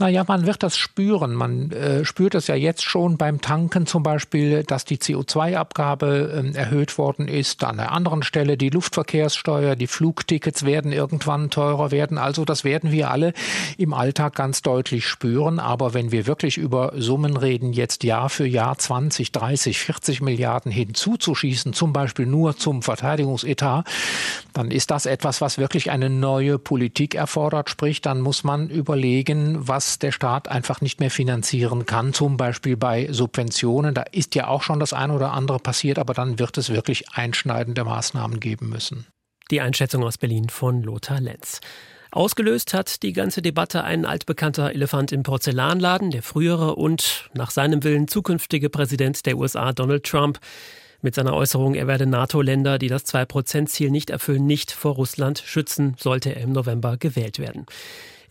Naja, 0.01 0.25
man 0.27 0.47
wird 0.47 0.63
das 0.63 0.79
spüren. 0.79 1.35
Man 1.35 1.69
äh, 1.69 2.03
spürt 2.05 2.33
es 2.33 2.47
ja 2.47 2.55
jetzt 2.55 2.83
schon 2.83 3.17
beim 3.17 3.39
Tanken 3.39 3.85
zum 3.85 4.01
Beispiel, 4.01 4.63
dass 4.63 4.83
die 4.83 4.97
CO2-Abgabe 4.97 6.43
äh, 6.43 6.57
erhöht 6.57 6.97
worden 6.97 7.27
ist. 7.27 7.63
An 7.63 7.77
der 7.77 7.91
anderen 7.91 8.23
Stelle 8.23 8.57
die 8.57 8.71
Luftverkehrssteuer, 8.71 9.75
die 9.75 9.85
Flugtickets 9.85 10.65
werden 10.65 10.91
irgendwann 10.91 11.51
teurer 11.51 11.91
werden. 11.91 12.17
Also 12.17 12.45
das 12.45 12.63
werden 12.63 12.91
wir 12.91 13.11
alle 13.11 13.33
im 13.77 13.93
Alltag 13.93 14.33
ganz 14.33 14.63
deutlich 14.63 15.05
spüren. 15.05 15.59
Aber 15.59 15.93
wenn 15.93 16.11
wir 16.11 16.25
wirklich 16.25 16.57
über 16.57 16.93
Summen 16.95 17.37
reden, 17.37 17.71
jetzt 17.71 18.03
Jahr 18.03 18.31
für 18.31 18.47
Jahr 18.47 18.79
20, 18.79 19.31
30, 19.31 19.77
40 19.77 20.21
Milliarden 20.23 20.71
hinzuzuschießen, 20.71 21.73
zum 21.73 21.93
Beispiel 21.93 22.25
nur 22.25 22.57
zum 22.57 22.81
Verteidigungsetat, 22.81 23.85
dann 24.53 24.71
ist 24.71 24.89
das 24.89 25.05
etwas, 25.05 25.41
was 25.41 25.59
wirklich 25.59 25.91
eine 25.91 26.09
neue 26.09 26.57
Politik 26.57 27.13
erfordert. 27.13 27.69
Sprich, 27.69 28.01
dann 28.01 28.19
muss 28.19 28.43
man 28.43 28.67
überlegen, 28.67 29.57
was 29.59 29.90
der 29.99 30.11
Staat 30.11 30.47
einfach 30.47 30.81
nicht 30.81 30.99
mehr 30.99 31.11
finanzieren 31.11 31.85
kann, 31.85 32.13
zum 32.13 32.37
Beispiel 32.37 32.77
bei 32.77 33.07
Subventionen. 33.11 33.93
Da 33.93 34.03
ist 34.03 34.35
ja 34.35 34.47
auch 34.47 34.61
schon 34.61 34.79
das 34.79 34.93
eine 34.93 35.13
oder 35.13 35.33
andere 35.33 35.59
passiert, 35.59 35.99
aber 35.99 36.13
dann 36.13 36.39
wird 36.39 36.57
es 36.57 36.69
wirklich 36.69 37.11
einschneidende 37.13 37.83
Maßnahmen 37.83 38.39
geben 38.39 38.69
müssen. 38.69 39.07
Die 39.49 39.61
Einschätzung 39.61 40.03
aus 40.03 40.17
Berlin 40.17 40.49
von 40.49 40.81
Lothar 40.81 41.19
Lenz. 41.19 41.59
Ausgelöst 42.13 42.73
hat 42.73 43.03
die 43.03 43.13
ganze 43.13 43.41
Debatte 43.41 43.85
ein 43.85 44.05
altbekannter 44.05 44.73
Elefant 44.73 45.13
im 45.13 45.23
Porzellanladen, 45.23 46.11
der 46.11 46.23
frühere 46.23 46.75
und 46.75 47.29
nach 47.33 47.51
seinem 47.51 47.83
Willen 47.83 48.09
zukünftige 48.09 48.69
Präsident 48.69 49.25
der 49.25 49.37
USA 49.37 49.71
Donald 49.71 50.03
Trump. 50.03 50.39
Mit 51.01 51.15
seiner 51.15 51.33
Äußerung, 51.33 51.73
er 51.73 51.87
werde 51.87 52.05
NATO-Länder, 52.05 52.77
die 52.79 52.89
das 52.89 53.05
2-Prozent-Ziel 53.05 53.91
nicht 53.91 54.09
erfüllen, 54.09 54.45
nicht 54.45 54.71
vor 54.71 54.95
Russland 54.95 55.41
schützen, 55.45 55.95
sollte 55.97 56.35
er 56.35 56.41
im 56.41 56.51
November 56.51 56.97
gewählt 56.97 57.39
werden. 57.39 57.65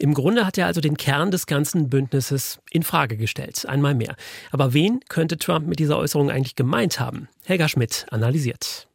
Im 0.01 0.15
Grunde 0.15 0.47
hat 0.47 0.57
er 0.57 0.65
also 0.65 0.81
den 0.81 0.97
Kern 0.97 1.31
des 1.31 1.47
ganzen 1.47 1.91
Bündnisses 1.91 2.59
in 2.71 2.83
Frage 2.83 3.19
gestellt, 3.19 3.67
einmal 3.69 3.95
mehr. 3.95 4.17
Aber 4.51 4.73
wen 4.73 5.01
könnte 5.11 5.37
Trump 5.37 5.67
mit 5.67 5.79
dieser 5.79 5.99
Äußerung 5.99 6.31
eigentlich 6.31 6.57
gemeint 6.57 6.99
haben? 6.99 7.29
Helga 7.45 7.69
Schmidt 7.69 8.07
analysiert. 8.11 8.89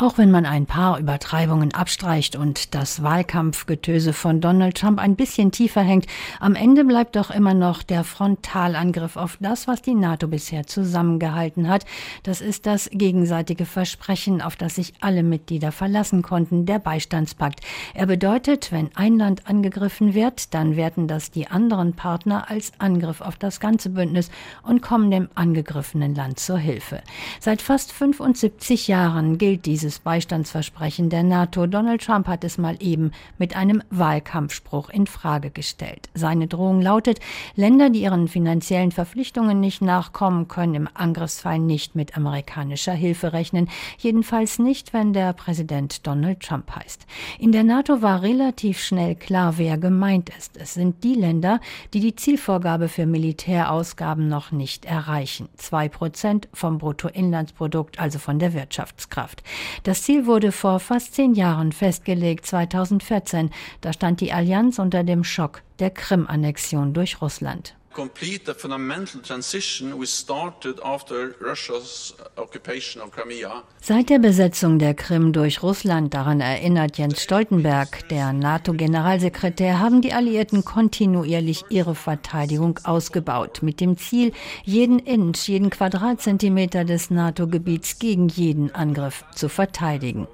Auch 0.00 0.16
wenn 0.16 0.30
man 0.30 0.46
ein 0.46 0.66
paar 0.66 1.00
Übertreibungen 1.00 1.74
abstreicht 1.74 2.36
und 2.36 2.72
das 2.76 3.02
Wahlkampfgetöse 3.02 4.12
von 4.12 4.40
Donald 4.40 4.76
Trump 4.76 5.00
ein 5.00 5.16
bisschen 5.16 5.50
tiefer 5.50 5.80
hängt, 5.80 6.06
am 6.38 6.54
Ende 6.54 6.84
bleibt 6.84 7.16
doch 7.16 7.32
immer 7.32 7.52
noch 7.52 7.82
der 7.82 8.04
Frontalangriff 8.04 9.16
auf 9.16 9.38
das, 9.40 9.66
was 9.66 9.82
die 9.82 9.96
NATO 9.96 10.28
bisher 10.28 10.68
zusammengehalten 10.68 11.68
hat. 11.68 11.84
Das 12.22 12.40
ist 12.40 12.66
das 12.66 12.88
gegenseitige 12.92 13.66
Versprechen, 13.66 14.40
auf 14.40 14.54
das 14.54 14.76
sich 14.76 14.92
alle 15.00 15.24
Mitglieder 15.24 15.72
verlassen 15.72 16.22
konnten, 16.22 16.64
der 16.64 16.78
Beistandspakt. 16.78 17.58
Er 17.92 18.06
bedeutet, 18.06 18.70
wenn 18.70 18.94
ein 18.94 19.18
Land 19.18 19.48
angegriffen 19.48 20.14
wird, 20.14 20.54
dann 20.54 20.76
werten 20.76 21.08
das 21.08 21.32
die 21.32 21.48
anderen 21.48 21.94
Partner 21.94 22.48
als 22.48 22.70
Angriff 22.78 23.20
auf 23.20 23.34
das 23.34 23.58
ganze 23.58 23.90
Bündnis 23.90 24.30
und 24.62 24.80
kommen 24.80 25.10
dem 25.10 25.28
angegriffenen 25.34 26.14
Land 26.14 26.38
zur 26.38 26.58
Hilfe. 26.58 27.02
Seit 27.40 27.62
fast 27.62 27.90
75 27.90 28.86
Jahren 28.86 29.38
gilt 29.38 29.66
dieses 29.66 29.87
dieses 29.88 30.00
Beistandsversprechen 30.00 31.08
der 31.08 31.22
NATO. 31.22 31.66
Donald 31.66 32.04
Trump 32.04 32.26
hat 32.26 32.44
es 32.44 32.58
mal 32.58 32.76
eben 32.80 33.12
mit 33.38 33.56
einem 33.56 33.82
Wahlkampfspruch 33.88 34.90
in 34.90 35.06
Frage 35.06 35.50
gestellt. 35.50 36.10
Seine 36.12 36.46
Drohung 36.46 36.82
lautet, 36.82 37.20
Länder, 37.54 37.88
die 37.88 38.02
ihren 38.02 38.28
finanziellen 38.28 38.92
Verpflichtungen 38.92 39.60
nicht 39.60 39.80
nachkommen, 39.80 40.46
können 40.46 40.74
im 40.74 40.88
Angriffsfall 40.92 41.58
nicht 41.58 41.94
mit 41.94 42.18
amerikanischer 42.18 42.92
Hilfe 42.92 43.32
rechnen. 43.32 43.70
Jedenfalls 43.96 44.58
nicht, 44.58 44.92
wenn 44.92 45.14
der 45.14 45.32
Präsident 45.32 46.06
Donald 46.06 46.40
Trump 46.40 46.70
heißt. 46.76 47.06
In 47.38 47.52
der 47.52 47.64
NATO 47.64 48.02
war 48.02 48.20
relativ 48.20 48.80
schnell 48.80 49.14
klar, 49.14 49.56
wer 49.56 49.78
gemeint 49.78 50.30
ist. 50.36 50.58
Es 50.58 50.74
sind 50.74 51.02
die 51.02 51.14
Länder, 51.14 51.60
die 51.94 52.00
die 52.00 52.14
Zielvorgabe 52.14 52.88
für 52.88 53.06
Militärausgaben 53.06 54.28
noch 54.28 54.52
nicht 54.52 54.84
erreichen. 54.84 55.48
Zwei 55.56 55.88
Prozent 55.88 56.46
vom 56.52 56.76
Bruttoinlandsprodukt, 56.76 57.98
also 57.98 58.18
von 58.18 58.38
der 58.38 58.52
Wirtschaftskraft. 58.52 59.42
Das 59.82 60.02
Ziel 60.02 60.26
wurde 60.26 60.52
vor 60.52 60.80
fast 60.80 61.14
zehn 61.14 61.34
Jahren 61.34 61.72
festgelegt, 61.72 62.46
2014. 62.46 63.50
Da 63.80 63.92
stand 63.92 64.20
die 64.20 64.32
Allianz 64.32 64.78
unter 64.78 65.04
dem 65.04 65.24
Schock 65.24 65.62
der 65.78 65.90
Krim-Annexion 65.90 66.92
durch 66.92 67.22
Russland 67.22 67.77
complete 67.92 68.46
the 68.46 68.54
fundamental 68.54 69.20
transition 69.20 69.98
we 69.98 70.06
started 70.06 70.80
after 70.84 71.34
Russia's 71.40 72.14
occupation 72.36 73.02
of 73.02 73.10
Crimea. 73.10 73.62
Seit 73.80 74.10
der 74.10 74.18
Besetzung 74.18 74.78
der 74.78 74.94
Krim 74.94 75.32
durch 75.32 75.62
Russland, 75.62 76.14
daran 76.14 76.40
erinnert 76.40 76.98
Jens 76.98 77.22
Stoltenberg, 77.22 78.08
der 78.08 78.32
NATO-Generalsekretär, 78.32 79.80
haben 79.80 80.02
die 80.02 80.12
Alliierten 80.12 80.64
kontinuierlich 80.64 81.64
ihre 81.70 81.94
Verteidigung 81.94 82.78
ausgebaut, 82.84 83.62
mit 83.62 83.80
dem 83.80 83.96
Ziel, 83.96 84.32
jeden 84.64 84.98
Inch, 84.98 85.48
jeden 85.48 85.70
Quadratzentimeter 85.70 86.84
des 86.84 87.10
NATO-Gebiets 87.10 87.98
gegen 87.98 88.28
jeden 88.28 88.74
Angriff 88.74 89.24
zu 89.34 89.48
verteidigen. 89.48 90.28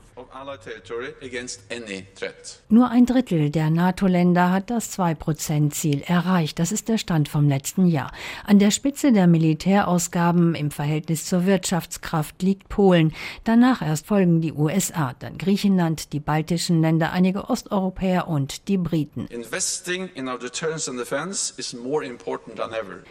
Nur 2.68 2.90
ein 2.90 3.06
Drittel 3.06 3.50
der 3.50 3.70
NATO-Länder 3.70 4.50
hat 4.50 4.68
das 4.68 4.98
2-Prozent-Ziel 4.98 6.02
erreicht. 6.02 6.58
Das 6.58 6.72
ist 6.72 6.88
der 6.88 6.98
Stand 6.98 7.28
vom 7.28 7.48
letzten 7.48 7.86
Jahr. 7.86 8.10
An 8.44 8.58
der 8.58 8.72
Spitze 8.72 9.12
der 9.12 9.28
Militärausgaben 9.28 10.56
im 10.56 10.72
Verhältnis 10.72 11.26
zur 11.26 11.46
Wirtschaftskraft 11.46 12.42
liegt 12.42 12.68
Polen. 12.68 13.14
Danach 13.44 13.80
erst 13.80 14.08
folgen 14.08 14.40
die 14.40 14.52
USA, 14.52 15.14
dann 15.20 15.38
Griechenland, 15.38 16.12
die 16.12 16.18
baltischen 16.18 16.80
Länder, 16.80 17.12
einige 17.12 17.48
Osteuropäer 17.48 18.26
und 18.26 18.66
die 18.66 18.78
Briten. 18.78 19.28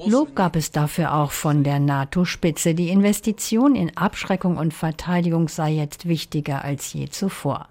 Lob 0.05 0.35
gab 0.35 0.55
es 0.57 0.71
dafür 0.71 1.13
auch 1.13 1.31
von 1.31 1.63
der 1.63 1.79
NATO-Spitze. 1.79 2.75
Die 2.75 2.89
Investition 2.89 3.75
in 3.75 3.95
Abschreckung 3.95 4.57
und 4.57 4.73
Verteidigung 4.73 5.47
sei 5.47 5.71
jetzt 5.71 6.05
wichtiger 6.05 6.65
als 6.65 6.91
je 6.91 7.07
zuvor. 7.13 7.67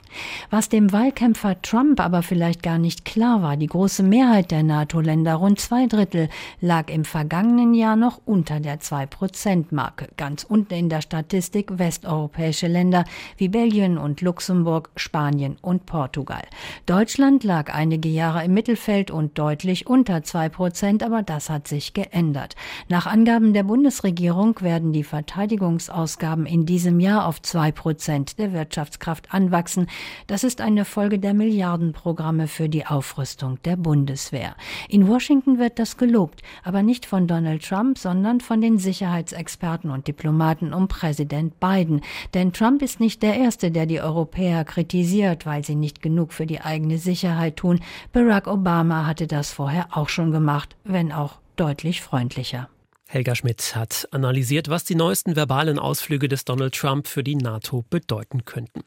Was 0.51 0.69
dem 0.69 0.93
Wahlkämpfer 0.93 1.61
Trump 1.63 2.01
aber 2.01 2.23
vielleicht 2.23 2.63
gar 2.63 2.79
nicht 2.79 3.05
klar 3.05 3.43
war, 3.43 3.57
die 3.57 3.67
große 3.67 4.03
Mehrheit 4.03 4.51
der 4.51 4.63
NATO-Länder, 4.63 5.35
rund 5.35 5.61
zwei 5.61 5.87
Drittel, 5.87 6.29
lag 6.61 6.91
im 6.91 7.05
vergangenen 7.05 7.75
Jahr 7.75 7.97
noch 7.97 8.21
unter 8.25 8.61
der 8.61 8.81
2-Prozent-Marke. 8.81 10.09
Ganz 10.17 10.45
unten 10.45 10.75
in 10.75 10.89
der 10.89 11.03
Statistik 11.03 11.79
westeuropäische 11.79 12.69
Länder 12.69 13.05
wie 13.37 13.49
Belgien 13.49 13.99
und 13.99 14.21
Luxemburg, 14.21 14.91
Spanien 14.97 15.57
und 15.63 15.87
Portugal. 15.87 16.43
Deutschland 16.87 17.45
lag 17.45 17.73
einige 17.73 18.09
Jahre 18.09 18.45
im 18.45 18.55
Mittelfeld 18.55 19.11
und 19.11 19.39
deutlich 19.39 19.87
unter 19.87 20.23
2 20.23 20.49
Prozent, 20.49 21.03
aber 21.03 21.23
das 21.23 21.51
hat 21.51 21.69
sich 21.69 21.95
geändert. 21.95 22.55
Nach 22.89 23.07
Angaben 23.07 23.53
der 23.53 23.65
Bundesregierung 23.65 24.61
werden 24.61 24.93
die 24.93 25.05
Verteidigungsausgaben 25.05 26.47
in 26.47 26.67
diesem 26.67 27.01
Jahr 27.01 27.27
auf 27.27 27.41
2 27.41 27.73
Prozent 27.73 28.39
der 28.39 28.53
Wirtschaftskraft 28.53 29.32
anwachsen. 29.33 29.87
Das 30.27 30.45
ist 30.45 30.61
eine 30.61 30.85
Folge 30.85 31.19
der 31.19 31.35
Milliardenprogramme 31.35 32.49
für 32.49 32.69
die 32.69 32.87
Aufrüstung 32.87 33.59
der 33.65 33.77
Bundeswehr. 33.77 34.55
In 34.89 35.09
Washington 35.09 35.59
wird 35.59 35.79
das 35.79 35.97
gelobt, 35.97 36.43
aber 36.63 36.83
nicht 36.83 37.07
von 37.07 37.27
Donald 37.27 37.65
Trump, 37.67 37.99
sondern 37.99 38.41
von 38.41 38.61
den 38.61 38.79
Sicherheitsexperten 38.79 39.91
und 39.91 40.09
Diplomaten 40.09 40.73
um 40.73 40.89
Präsident 40.89 41.61
Biden. 41.61 42.01
Denn 42.35 42.53
Trump 42.53 42.83
ist 42.83 43.01
nicht 43.01 43.23
der 43.23 43.37
Erste, 43.37 43.71
der 43.71 43.87
die 43.87 44.01
Europäer 44.01 44.65
kritisiert, 44.65 45.47
weil 45.47 45.65
sie 45.65 45.77
nicht 45.77 46.03
genug 46.03 46.33
für 46.33 46.47
die 46.47 46.61
eigene 46.61 46.99
Sicherheit 46.99 47.57
tun. 47.57 47.81
Barack 48.13 48.47
Obama 48.47 49.07
hatte 49.07 49.27
das 49.27 49.53
vorher 49.53 49.87
auch 49.91 50.09
schon 50.09 50.33
gemacht, 50.33 50.77
wenn 50.85 51.13
auch 51.13 51.39
deutlich 51.57 52.03
freundlicher. 52.03 52.69
Helga 53.13 53.35
Schmidt 53.35 53.77
hat 53.77 54.09
analysiert, 54.11 54.71
was 54.71 54.85
die 54.85 54.95
neuesten 54.95 55.37
verbalen 55.37 55.79
Ausflüge 55.79 56.29
des 56.29 56.47
Donald 56.47 56.75
Trump 56.75 57.07
für 57.07 57.23
die 57.23 57.37
NATO 57.37 57.85
bedeuten 57.91 58.47
könnten. 58.47 58.85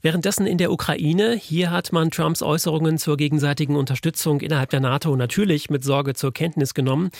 Währenddessen 0.00 0.46
in 0.46 0.56
der 0.56 0.72
Ukraine, 0.72 1.34
hier 1.34 1.70
hat 1.70 1.92
man 1.92 2.10
Trumps 2.10 2.40
Äußerungen 2.40 2.96
zur 2.96 3.18
gegenseitigen 3.18 3.76
Unterstützung 3.76 4.40
innerhalb 4.40 4.70
der 4.70 4.80
NATO 4.80 5.14
natürlich 5.16 5.68
mit 5.68 5.84
Sorge 5.84 6.14
zur 6.14 6.32
Kenntnis 6.32 6.72
genommen. 6.72 7.10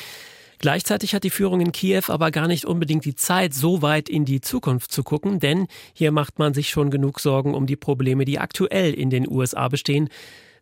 Gleichzeitig 0.58 1.14
hat 1.14 1.22
die 1.22 1.28
Führung 1.28 1.60
in 1.60 1.72
Kiew 1.72 2.04
aber 2.08 2.30
gar 2.30 2.48
nicht 2.48 2.64
unbedingt 2.64 3.04
die 3.04 3.14
Zeit, 3.14 3.52
so 3.52 3.82
weit 3.82 4.08
in 4.08 4.24
die 4.24 4.40
Zukunft 4.40 4.92
zu 4.92 5.02
gucken, 5.02 5.38
denn 5.38 5.66
hier 5.92 6.12
macht 6.12 6.38
man 6.38 6.54
sich 6.54 6.70
schon 6.70 6.90
genug 6.90 7.20
Sorgen 7.20 7.52
um 7.52 7.66
die 7.66 7.76
Probleme, 7.76 8.24
die 8.24 8.38
aktuell 8.38 8.94
in 8.94 9.10
den 9.10 9.30
USA 9.30 9.68
bestehen, 9.68 10.08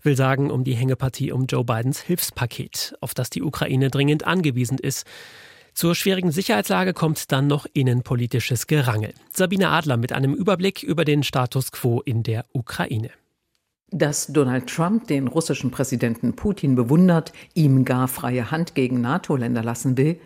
will 0.02 0.16
sagen 0.16 0.50
um 0.50 0.64
die 0.64 0.74
Hängepartie 0.74 1.30
um 1.30 1.46
Joe 1.46 1.64
Bidens 1.64 2.00
Hilfspaket, 2.00 2.96
auf 3.00 3.14
das 3.14 3.30
die 3.30 3.42
Ukraine 3.42 3.88
dringend 3.88 4.26
angewiesen 4.26 4.78
ist. 4.78 5.06
Zur 5.74 5.96
schwierigen 5.96 6.30
Sicherheitslage 6.30 6.92
kommt 6.92 7.32
dann 7.32 7.48
noch 7.48 7.66
innenpolitisches 7.72 8.68
Gerangel. 8.68 9.12
Sabine 9.32 9.70
Adler 9.70 9.96
mit 9.96 10.12
einem 10.12 10.32
Überblick 10.32 10.84
über 10.84 11.04
den 11.04 11.24
Status 11.24 11.72
quo 11.72 12.00
in 12.00 12.22
der 12.22 12.44
Ukraine. 12.52 13.10
Dass 13.90 14.28
Donald 14.28 14.68
Trump 14.68 15.08
den 15.08 15.26
russischen 15.26 15.72
Präsidenten 15.72 16.36
Putin 16.36 16.76
bewundert, 16.76 17.32
ihm 17.54 17.84
gar 17.84 18.06
freie 18.06 18.52
Hand 18.52 18.76
gegen 18.76 19.00
NATO-Länder 19.00 19.64
lassen 19.64 19.96
will, 19.96 20.20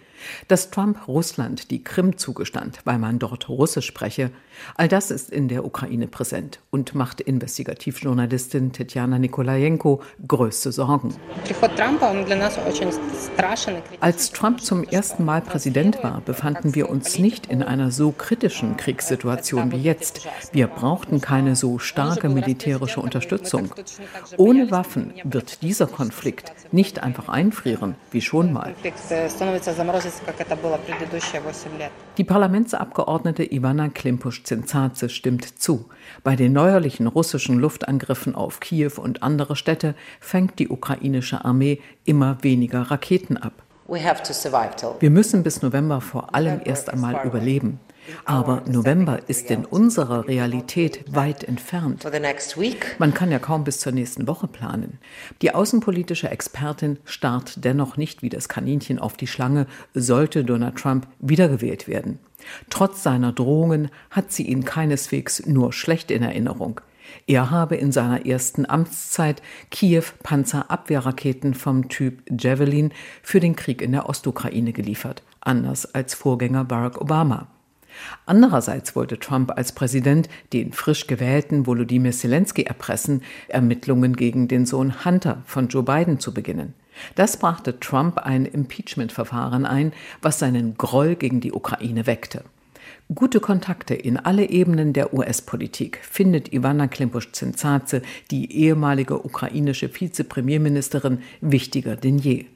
dass 0.49 0.71
Trump 0.71 1.09
Russland 1.09 1.71
die 1.71 1.83
Krim 1.83 2.17
zugestand, 2.19 2.81
weil 2.85 2.99
man 2.99 3.19
dort 3.19 3.49
Russisch 3.49 3.87
spreche, 3.87 4.31
all 4.77 4.89
das 4.89 5.11
ist 5.11 5.31
in 5.31 5.49
der 5.49 5.65
Ukraine 5.65 6.09
präsent 6.09 6.61
und 6.71 6.95
macht 6.95 7.21
Investigativjournalistin 7.21 8.73
Tetjana 8.73 9.19
Nikolajenko 9.19 10.03
größte 10.27 10.73
Sorgen. 10.73 11.15
Als 14.01 14.33
Trump 14.33 14.61
zum 14.61 14.85
ersten 14.85 15.25
Mal 15.25 15.41
Präsident 15.41 16.03
war, 16.03 16.21
befanden 16.21 16.75
wir 16.75 16.89
uns 16.89 17.19
nicht 17.19 17.47
in 17.47 17.63
einer 17.63 17.91
so 17.91 18.13
kritischen 18.13 18.77
Kriegssituation 18.77 19.73
wie 19.73 19.83
jetzt. 19.83 20.27
Wir 20.53 20.67
brauchten 20.67 21.21
keine 21.21 21.57
so 21.57 21.79
starke 21.79 22.29
militärische 22.29 23.01
Unterstützung. 23.01 23.71
Ohne 24.37 24.71
Waffen 24.71 25.15
wird 25.25 25.63
dieser 25.63 25.87
Konflikt 25.87 26.53
nicht 26.73 27.03
einfach 27.03 27.29
einfrieren, 27.29 27.95
wie 28.11 28.21
schon 28.21 28.53
mal. 28.53 28.75
Die 32.17 32.25
Parlamentsabgeordnete 32.25 33.53
Ivana 33.53 33.89
Klimpusch-Zinzaze 33.89 35.09
stimmt 35.09 35.61
zu. 35.61 35.89
Bei 36.25 36.37
den 36.37 36.53
neuerlichen 36.53 37.07
russischen 37.07 37.59
Luftangriffen 37.59 38.35
auf 38.35 38.61
Kiew 38.61 38.93
und 38.97 39.23
andere 39.23 39.57
Städte 39.57 39.95
fängt 40.21 40.59
die 40.59 40.69
ukrainische 40.69 41.45
Armee 41.45 41.81
immer 42.05 42.39
weniger 42.43 42.83
Raketen 42.83 43.37
ab. 43.37 43.53
Wir 43.89 45.11
müssen 45.11 45.43
bis 45.43 45.63
November 45.63 46.01
vor 46.01 46.35
allem 46.35 46.61
erst 46.65 46.91
einmal 46.91 47.25
überleben. 47.25 47.81
Aber 48.25 48.63
November 48.67 49.21
ist 49.29 49.51
in 49.51 49.65
unserer 49.65 50.29
Realität 50.29 51.05
weit 51.15 51.45
entfernt. 51.45 52.05
Man 52.99 53.15
kann 53.15 53.31
ja 53.31 53.39
kaum 53.39 53.65
bis 53.65 53.81
zur 53.81 53.93
nächsten 53.93 54.27
Woche 54.27 54.49
planen. 54.49 54.99
Die 55.43 55.55
außenpolitische 55.55 56.31
Expertin 56.31 56.99
starrt 57.05 57.65
dennoch 57.65 57.97
nicht 57.97 58.23
wie 58.23 58.29
das 58.29 58.49
Kaninchen 58.49 58.99
auf 58.99 59.17
die 59.17 59.27
Schlange, 59.27 59.67
sollte 59.95 60.45
Donald 60.45 60.77
Trump 60.77 61.07
wiedergewählt 61.21 61.89
werden. 61.89 62.19
Trotz 62.71 63.03
seiner 63.03 63.33
Drohungen 63.33 63.91
hat 64.11 64.33
sie 64.33 64.45
ihn 64.45 64.65
keineswegs 64.65 65.47
nur 65.47 65.73
schlecht 65.73 66.11
in 66.11 66.23
Erinnerung. 66.23 66.81
Er 67.27 67.51
habe 67.51 67.77
in 67.77 67.93
seiner 67.93 68.27
ersten 68.27 68.69
Amtszeit 68.69 69.43
Kiew 69.71 70.05
Panzerabwehrraketen 70.23 71.55
vom 71.55 71.89
Typ 71.89 72.23
Javelin 72.31 72.93
für 73.23 73.41
den 73.41 73.57
Krieg 73.57 73.83
in 73.83 73.93
der 73.93 74.09
Ostukraine 74.09 74.73
geliefert, 74.73 75.23
anders 75.41 75.95
als 75.95 76.15
Vorgänger 76.15 76.65
Barack 76.65 77.01
Obama. 77.01 77.49
Andererseits 78.27 78.95
wollte 78.97 79.19
Trump 79.19 79.53
als 79.57 79.73
Präsident 79.73 80.29
den 80.53 80.73
frisch 80.73 81.07
gewählten 81.07 81.67
Volodymyr 81.67 82.13
Zelensky 82.13 82.63
erpressen, 82.63 83.23
Ermittlungen 83.49 84.17
gegen 84.17 84.49
den 84.49 84.67
Sohn 84.67 85.05
Hunter 85.05 85.43
von 85.47 85.69
Joe 85.69 85.83
Biden 85.83 86.21
zu 86.21 86.35
beginnen. 86.35 86.75
Das 87.15 87.37
brachte 87.37 87.79
Trump 87.81 88.19
ein 88.19 88.45
Impeachment-Verfahren 88.45 89.65
ein, 89.65 89.93
was 90.21 90.39
seinen 90.39 90.77
Groll 90.77 91.15
gegen 91.15 91.41
die 91.41 91.53
Ukraine 91.53 92.07
weckte. 92.07 92.45
Gute 93.15 93.41
Kontakte 93.41 93.95
in 93.95 94.19
alle 94.19 94.49
Ebenen 94.51 94.93
der 94.93 95.15
US-Politik 95.15 96.01
findet 96.03 96.53
Ivana 96.53 96.89
Klimpusch-Zenzaze, 96.89 98.03
die 98.31 98.53
ehemalige 98.53 99.25
ukrainische 99.25 99.89
Vizepremierministerin, 99.89 101.23
wichtiger 101.41 101.97
denn 101.97 102.19
je. 102.19 102.47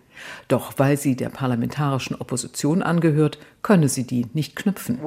Doch 0.49 0.75
weil 0.77 0.97
sie 0.97 1.17
der 1.17 1.29
parlamentarischen 1.29 2.21
Opposition 2.21 2.83
angehört, 2.83 3.39
könne 3.63 3.89
sie 3.89 4.05
die 4.05 4.27
nicht 4.33 4.57
knüpfen. 4.57 4.99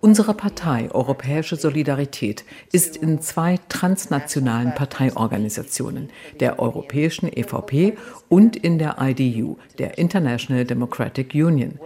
Unsere 0.00 0.34
Partei 0.34 0.90
Europäische 0.90 1.56
Solidarität 1.56 2.44
ist 2.72 2.96
in 2.96 3.20
zwei 3.20 3.58
transnationalen 3.68 4.74
Parteiorganisationen, 4.74 6.10
der 6.40 6.58
Europäischen 6.58 7.30
EVP 7.30 7.96
und 8.28 8.56
in 8.56 8.78
der 8.78 8.96
IDU, 9.00 9.56
der 9.78 9.98
International 9.98 10.64
Democratic 10.64 11.34
Union. 11.34 11.78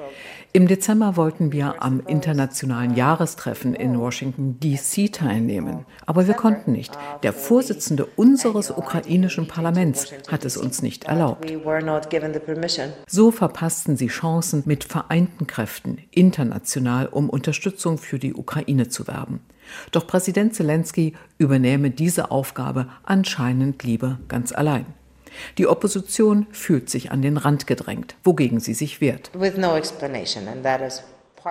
Im 0.56 0.68
Dezember 0.68 1.16
wollten 1.16 1.50
wir 1.50 1.82
am 1.82 2.00
internationalen 2.06 2.94
Jahrestreffen 2.94 3.74
in 3.74 3.98
Washington, 3.98 4.60
D.C. 4.60 5.08
teilnehmen. 5.08 5.84
Aber 6.06 6.28
wir 6.28 6.34
konnten 6.34 6.70
nicht. 6.70 6.96
Der 7.24 7.32
Vorsitzende 7.32 8.06
unseres 8.14 8.70
ukrainischen 8.70 9.48
Parlaments 9.48 10.12
hat 10.28 10.44
es 10.44 10.56
uns 10.56 10.80
nicht 10.80 11.06
erlaubt. 11.06 11.52
So 13.08 13.30
verpassten 13.32 13.96
sie 13.96 14.06
Chancen, 14.06 14.62
mit 14.64 14.84
vereinten 14.84 15.48
Kräften 15.48 15.98
international 16.12 17.08
um 17.08 17.28
Unterstützung 17.30 17.98
für 17.98 18.20
die 18.20 18.34
Ukraine 18.34 18.88
zu 18.88 19.08
werben. 19.08 19.40
Doch 19.90 20.06
Präsident 20.06 20.54
Zelensky 20.54 21.14
übernehme 21.36 21.90
diese 21.90 22.30
Aufgabe 22.30 22.86
anscheinend 23.02 23.82
lieber 23.82 24.20
ganz 24.28 24.52
allein. 24.52 24.86
Die 25.58 25.66
Opposition 25.66 26.46
fühlt 26.50 26.90
sich 26.90 27.10
an 27.10 27.22
den 27.22 27.36
Rand 27.36 27.66
gedrängt, 27.66 28.16
wogegen 28.24 28.60
sie 28.60 28.74
sich 28.74 29.00
wehrt. 29.00 29.30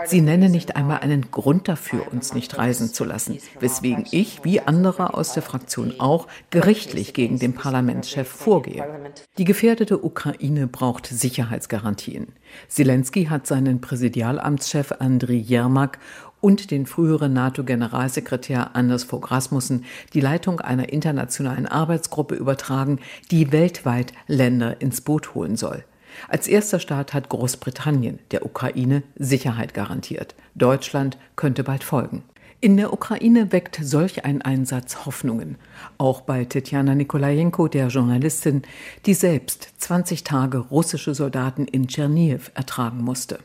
Sie 0.06 0.22
nenne 0.22 0.50
nicht 0.50 0.76
einmal 0.76 1.00
einen 1.00 1.30
Grund 1.30 1.68
dafür, 1.68 2.12
uns 2.12 2.34
nicht 2.34 2.58
reisen 2.58 2.92
zu 2.94 3.04
lassen, 3.04 3.38
weswegen 3.60 4.06
ich, 4.10 4.44
wie 4.44 4.60
andere 4.60 5.14
aus 5.14 5.34
der 5.34 5.44
Fraktion 5.44 6.00
auch, 6.00 6.28
gerichtlich 6.50 7.14
gegen 7.14 7.38
den 7.38 7.54
Parlamentschef 7.54 8.28
vorgehe. 8.28 9.12
Die 9.38 9.46
gefährdete 9.46 10.04
Ukraine 10.04 10.68
braucht 10.68 11.06
Sicherheitsgarantien. 11.06 12.34
Zelensky 12.68 13.26
hat 13.26 13.46
seinen 13.46 13.82
Präsidialamtschef 13.82 14.94
Andriy 14.94 15.38
Jermak 15.38 16.00
und 16.44 16.72
den 16.72 16.86
früheren 16.86 17.32
NATO-Generalsekretär 17.32 18.76
Anders 18.76 19.06
Fogh 19.06 19.26
Rasmussen 19.32 19.86
die 20.14 20.20
Leitung 20.20 20.60
einer 20.60 20.90
internationalen 20.90 21.68
Arbeitsgruppe 21.68 22.36
übertragen, 22.36 23.00
die 23.32 23.54
weltweit 23.54 24.12
Länder 24.28 24.82
ins 24.82 25.00
Boot 25.00 25.36
holen 25.36 25.56
soll. 25.56 25.86
Als 26.28 26.50
erster 26.50 26.82
Staat 26.82 27.14
hat 27.14 27.30
Großbritannien 27.30 28.20
der 28.32 28.46
Ukraine 28.46 29.04
Sicherheit 29.16 29.74
garantiert. 29.74 30.36
Deutschland 30.54 31.18
könnte 31.38 31.64
bald 31.64 31.86
folgen. 31.86 32.24
In 32.64 32.78
der 32.78 32.94
Ukraine 32.94 33.52
weckt 33.52 33.78
solch 33.82 34.24
ein 34.24 34.42
Einsatz 34.42 35.06
Hoffnungen. 35.06 35.58
Auch 35.98 36.22
bei 36.22 36.46
Tetjana 36.46 36.96
Nikolajenko, 36.96 37.68
der 37.68 37.90
Journalistin, 37.90 38.62
die 39.06 39.16
selbst 39.16 39.68
20 39.80 40.24
Tage 40.24 40.60
russische 40.60 41.14
Soldaten 41.14 41.66
in 41.66 41.90
Tscherniv 41.90 42.52
ertragen 42.56 43.04
musste. 43.04 43.40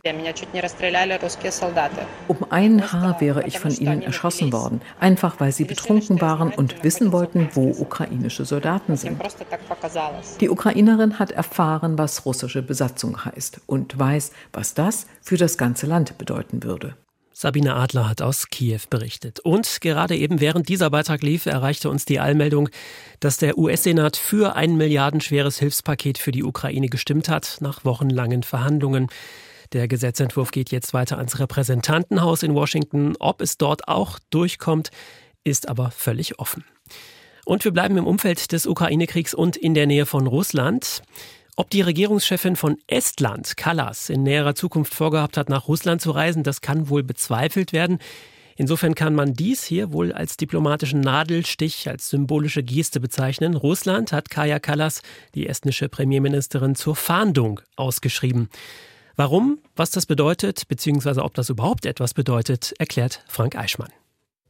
Um 2.28 2.36
ein 2.50 2.92
Haar 2.92 3.20
wäre 3.20 3.44
ich 3.44 3.58
von 3.58 3.72
ihnen 3.72 4.02
erschossen 4.02 4.52
worden, 4.52 4.82
einfach 5.00 5.40
weil 5.40 5.50
sie 5.50 5.64
betrunken 5.64 6.20
waren 6.20 6.52
und 6.52 6.84
wissen 6.84 7.10
wollten, 7.10 7.48
wo 7.54 7.70
ukrainische 7.70 8.44
Soldaten 8.44 8.96
sind. 8.96 9.20
Die 10.40 10.48
Ukrainerin 10.48 11.18
hat 11.18 11.32
erfahren, 11.32 11.98
was 11.98 12.24
russische 12.24 12.62
Besatzung 12.62 13.24
heißt 13.24 13.62
und 13.66 13.98
weiß, 13.98 14.30
was 14.52 14.74
das 14.74 15.08
für 15.22 15.36
das 15.36 15.58
ganze 15.58 15.86
Land 15.86 16.18
bedeuten 16.18 16.62
würde. 16.62 16.94
Sabine 17.40 17.76
Adler 17.76 18.08
hat 18.08 18.20
aus 18.20 18.48
Kiew 18.48 18.80
berichtet. 18.90 19.38
Und 19.38 19.80
gerade 19.80 20.16
eben 20.16 20.40
während 20.40 20.68
dieser 20.68 20.90
Beitrag 20.90 21.22
lief, 21.22 21.46
erreichte 21.46 21.88
uns 21.88 22.04
die 22.04 22.18
Allmeldung, 22.18 22.68
dass 23.20 23.36
der 23.36 23.56
US-Senat 23.56 24.16
für 24.16 24.56
ein 24.56 24.76
milliardenschweres 24.76 25.60
Hilfspaket 25.60 26.18
für 26.18 26.32
die 26.32 26.42
Ukraine 26.42 26.88
gestimmt 26.88 27.28
hat, 27.28 27.58
nach 27.60 27.84
wochenlangen 27.84 28.42
Verhandlungen. 28.42 29.06
Der 29.72 29.86
Gesetzentwurf 29.86 30.50
geht 30.50 30.72
jetzt 30.72 30.94
weiter 30.94 31.18
ans 31.18 31.38
Repräsentantenhaus 31.38 32.42
in 32.42 32.56
Washington. 32.56 33.14
Ob 33.20 33.40
es 33.40 33.56
dort 33.56 33.86
auch 33.86 34.18
durchkommt, 34.30 34.90
ist 35.44 35.68
aber 35.68 35.92
völlig 35.92 36.40
offen. 36.40 36.64
Und 37.44 37.64
wir 37.64 37.70
bleiben 37.70 37.96
im 37.98 38.06
Umfeld 38.08 38.50
des 38.50 38.66
Ukraine-Kriegs 38.66 39.32
und 39.32 39.56
in 39.56 39.74
der 39.74 39.86
Nähe 39.86 40.06
von 40.06 40.26
Russland. 40.26 41.02
Ob 41.58 41.70
die 41.70 41.80
Regierungschefin 41.80 42.54
von 42.54 42.76
Estland, 42.86 43.56
Kallas, 43.56 44.10
in 44.10 44.22
näherer 44.22 44.54
Zukunft 44.54 44.94
vorgehabt 44.94 45.36
hat, 45.36 45.48
nach 45.48 45.66
Russland 45.66 46.00
zu 46.00 46.12
reisen, 46.12 46.44
das 46.44 46.60
kann 46.60 46.88
wohl 46.88 47.02
bezweifelt 47.02 47.72
werden. 47.72 47.98
Insofern 48.54 48.94
kann 48.94 49.12
man 49.12 49.34
dies 49.34 49.64
hier 49.64 49.92
wohl 49.92 50.12
als 50.12 50.36
diplomatischen 50.36 51.00
Nadelstich, 51.00 51.88
als 51.88 52.10
symbolische 52.10 52.62
Geste 52.62 53.00
bezeichnen. 53.00 53.56
Russland 53.56 54.12
hat 54.12 54.30
Kaya 54.30 54.60
Kallas, 54.60 55.02
die 55.34 55.48
estnische 55.48 55.88
Premierministerin, 55.88 56.76
zur 56.76 56.94
Fahndung 56.94 57.60
ausgeschrieben. 57.74 58.50
Warum, 59.16 59.58
was 59.74 59.90
das 59.90 60.06
bedeutet, 60.06 60.68
beziehungsweise 60.68 61.24
ob 61.24 61.34
das 61.34 61.50
überhaupt 61.50 61.86
etwas 61.86 62.14
bedeutet, 62.14 62.72
erklärt 62.78 63.24
Frank 63.26 63.56
Eichmann. 63.56 63.90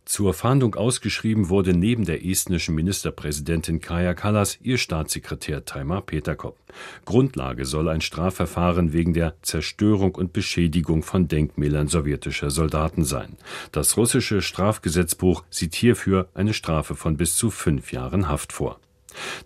Zur 0.08 0.32
Fahndung 0.32 0.74
ausgeschrieben 0.74 1.50
wurde 1.50 1.74
neben 1.74 2.06
der 2.06 2.24
estnischen 2.24 2.74
Ministerpräsidentin 2.74 3.82
Kaja 3.82 4.14
Kallas 4.14 4.58
ihr 4.62 4.78
Staatssekretär 4.78 5.66
Taimar 5.66 6.00
Peterkop. 6.00 6.56
Grundlage 7.04 7.66
soll 7.66 7.90
ein 7.90 8.00
Strafverfahren 8.00 8.94
wegen 8.94 9.12
der 9.12 9.34
Zerstörung 9.42 10.14
und 10.14 10.32
Beschädigung 10.32 11.02
von 11.02 11.28
Denkmälern 11.28 11.88
sowjetischer 11.88 12.50
Soldaten 12.50 13.04
sein. 13.04 13.36
Das 13.70 13.98
russische 13.98 14.40
Strafgesetzbuch 14.40 15.44
sieht 15.50 15.74
hierfür 15.74 16.30
eine 16.32 16.54
Strafe 16.54 16.94
von 16.94 17.18
bis 17.18 17.36
zu 17.36 17.50
fünf 17.50 17.92
Jahren 17.92 18.28
Haft 18.28 18.54
vor. 18.54 18.80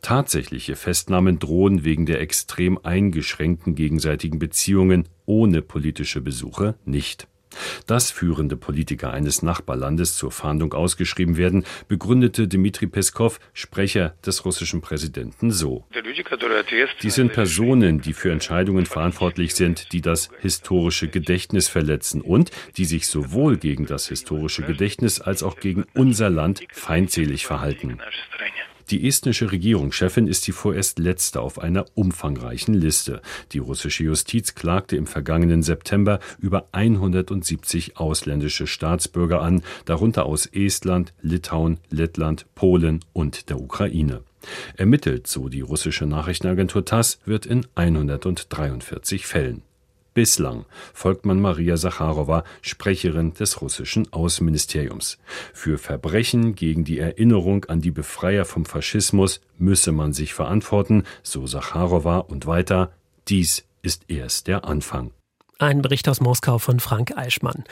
Tatsächliche 0.00 0.76
Festnahmen 0.76 1.40
drohen 1.40 1.82
wegen 1.82 2.06
der 2.06 2.20
extrem 2.20 2.78
eingeschränkten 2.84 3.74
gegenseitigen 3.74 4.38
Beziehungen 4.38 5.08
ohne 5.26 5.60
politische 5.60 6.20
Besuche 6.20 6.76
nicht. 6.84 7.26
Dass 7.86 8.10
führende 8.10 8.56
Politiker 8.56 9.12
eines 9.12 9.42
Nachbarlandes 9.42 10.16
zur 10.16 10.32
Fahndung 10.32 10.72
ausgeschrieben 10.74 11.36
werden, 11.36 11.64
begründete 11.88 12.48
Dmitri 12.48 12.86
Peskow, 12.86 13.38
Sprecher 13.52 14.14
des 14.24 14.44
russischen 14.44 14.80
Präsidenten, 14.80 15.50
so. 15.50 15.84
Die 17.02 17.10
sind 17.10 17.32
Personen, 17.32 18.00
die 18.00 18.12
für 18.12 18.30
Entscheidungen 18.30 18.86
verantwortlich 18.86 19.54
sind, 19.54 19.92
die 19.92 20.00
das 20.00 20.30
historische 20.40 21.08
Gedächtnis 21.08 21.68
verletzen 21.68 22.20
und 22.20 22.50
die 22.76 22.84
sich 22.84 23.06
sowohl 23.06 23.56
gegen 23.56 23.86
das 23.86 24.08
historische 24.08 24.62
Gedächtnis 24.62 25.20
als 25.20 25.42
auch 25.42 25.56
gegen 25.56 25.84
unser 25.94 26.30
Land 26.30 26.62
feindselig 26.72 27.46
verhalten. 27.46 27.98
Die 28.92 29.08
estnische 29.08 29.50
Regierungschefin 29.50 30.26
ist 30.26 30.46
die 30.46 30.52
vorerst 30.52 30.98
letzte 30.98 31.40
auf 31.40 31.58
einer 31.58 31.86
umfangreichen 31.94 32.74
Liste. 32.74 33.22
Die 33.52 33.58
russische 33.58 34.04
Justiz 34.04 34.54
klagte 34.54 34.96
im 34.96 35.06
vergangenen 35.06 35.62
September 35.62 36.20
über 36.38 36.68
170 36.72 37.96
ausländische 37.96 38.66
Staatsbürger 38.66 39.40
an, 39.40 39.62
darunter 39.86 40.26
aus 40.26 40.44
Estland, 40.44 41.14
Litauen, 41.22 41.78
Lettland, 41.88 42.44
Polen 42.54 43.00
und 43.14 43.48
der 43.48 43.62
Ukraine. 43.62 44.24
Ermittelt, 44.76 45.26
so 45.26 45.48
die 45.48 45.62
russische 45.62 46.04
Nachrichtenagentur 46.04 46.84
TASS, 46.84 47.18
wird 47.24 47.46
in 47.46 47.66
143 47.74 49.26
Fällen. 49.26 49.62
Bislang 50.14 50.66
folgt 50.92 51.24
man 51.24 51.40
Maria 51.40 51.78
Sacharowa, 51.78 52.44
Sprecherin 52.60 53.32
des 53.32 53.62
russischen 53.62 54.12
Außenministeriums. 54.12 55.18
Für 55.54 55.78
Verbrechen 55.78 56.54
gegen 56.54 56.84
die 56.84 56.98
Erinnerung 56.98 57.64
an 57.64 57.80
die 57.80 57.90
Befreier 57.90 58.44
vom 58.44 58.66
Faschismus 58.66 59.40
müsse 59.56 59.92
man 59.92 60.12
sich 60.12 60.34
verantworten, 60.34 61.04
so 61.22 61.46
Sacharowa 61.46 62.18
und 62.18 62.46
weiter, 62.46 62.92
dies 63.28 63.64
ist 63.80 64.04
erst 64.08 64.48
der 64.48 64.66
Anfang. 64.66 65.12
Ein 65.58 65.80
Bericht 65.80 66.08
aus 66.08 66.20
Moskau 66.20 66.58
von 66.58 66.80
Frank 66.80 67.16
Eichmann. 67.16 67.64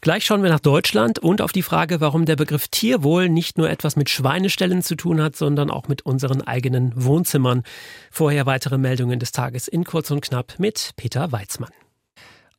Gleich 0.00 0.24
schauen 0.24 0.42
wir 0.42 0.50
nach 0.50 0.60
Deutschland 0.60 1.18
und 1.18 1.40
auf 1.40 1.52
die 1.52 1.62
Frage, 1.62 2.00
warum 2.00 2.24
der 2.24 2.36
Begriff 2.36 2.68
Tierwohl 2.68 3.28
nicht 3.28 3.56
nur 3.56 3.70
etwas 3.70 3.96
mit 3.96 4.10
Schweineställen 4.10 4.82
zu 4.82 4.96
tun 4.96 5.22
hat, 5.22 5.36
sondern 5.36 5.70
auch 5.70 5.88
mit 5.88 6.02
unseren 6.02 6.42
eigenen 6.42 6.92
Wohnzimmern. 6.94 7.62
Vorher 8.10 8.46
weitere 8.46 8.78
Meldungen 8.78 9.18
des 9.18 9.32
Tages 9.32 9.68
in 9.68 9.84
kurz 9.84 10.10
und 10.10 10.22
knapp 10.22 10.58
mit 10.58 10.92
Peter 10.96 11.32
Weizmann. 11.32 11.70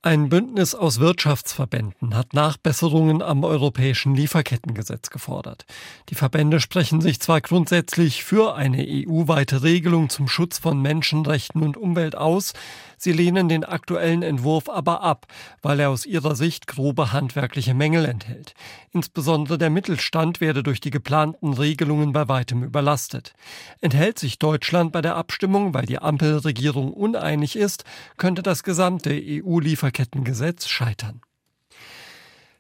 Ein 0.06 0.30
Bündnis 0.30 0.76
aus 0.76 1.00
Wirtschaftsverbänden 1.00 2.14
hat 2.14 2.36
Nachbesserungen 2.36 3.24
am 3.24 3.44
europäischen 3.44 4.14
Lieferkettengesetz 4.14 5.10
gefordert. 5.10 5.66
Die 6.10 6.14
Verbände 6.14 6.60
sprechen 6.60 7.02
sich 7.02 7.20
zwar 7.20 7.42
grundsätzlich 7.42 8.24
für 8.24 8.54
eine 8.54 8.86
EU-weite 8.88 9.64
Regelung 9.64 10.10
zum 10.10 10.28
Schutz 10.28 10.60
von 10.60 10.80
Menschenrechten 10.80 11.64
und 11.64 11.76
Umwelt 11.76 12.16
aus, 12.16 12.54
sie 13.00 13.14
lehnen 13.14 13.50
den 13.50 13.64
aktuellen 13.64 14.22
Entwurf 14.22 14.70
aber 14.70 15.02
ab, 15.02 15.26
weil 15.64 15.80
er 15.80 15.90
aus 15.90 16.06
ihrer 16.06 16.36
Sicht 16.36 16.68
grobe 16.68 17.12
handwerkliche 17.12 17.74
Mängel 17.74 18.06
enthält. 18.06 18.54
Insbesondere 18.92 19.58
der 19.58 19.72
Mittelstand 19.72 20.40
werde 20.40 20.62
durch 20.62 20.82
die 20.82 20.92
geplanten 20.92 21.54
Regelungen 21.54 22.14
bei 22.14 22.28
weitem 22.28 22.64
überlastet. 22.64 23.34
Enthält 23.82 24.20
sich 24.20 24.38
Deutschland 24.38 24.92
bei 24.92 25.02
der 25.02 25.16
Abstimmung, 25.16 25.74
weil 25.74 25.88
die 25.88 25.98
Ampelregierung 25.98 26.94
uneinig 26.94 27.56
ist, 27.56 27.86
könnte 28.18 28.44
das 28.44 28.62
gesamte 28.62 29.10
EU-Lieferkettengesetz 29.12 29.95
Lieferkettengesetz 29.96 30.68
scheitern. 30.68 31.22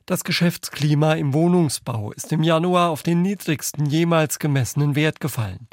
Das 0.06 0.24
Geschäftsklima 0.24 1.16
im 1.16 1.34
Wohnungsbau 1.34 2.12
ist 2.14 2.32
im 2.32 2.44
Januar 2.44 2.92
auf 2.92 3.04
den 3.04 3.22
niedrigsten 3.24 3.88
jemals 3.88 4.40
gemessenen 4.40 4.96
Wert 4.96 5.20
gefallen. 5.20 5.68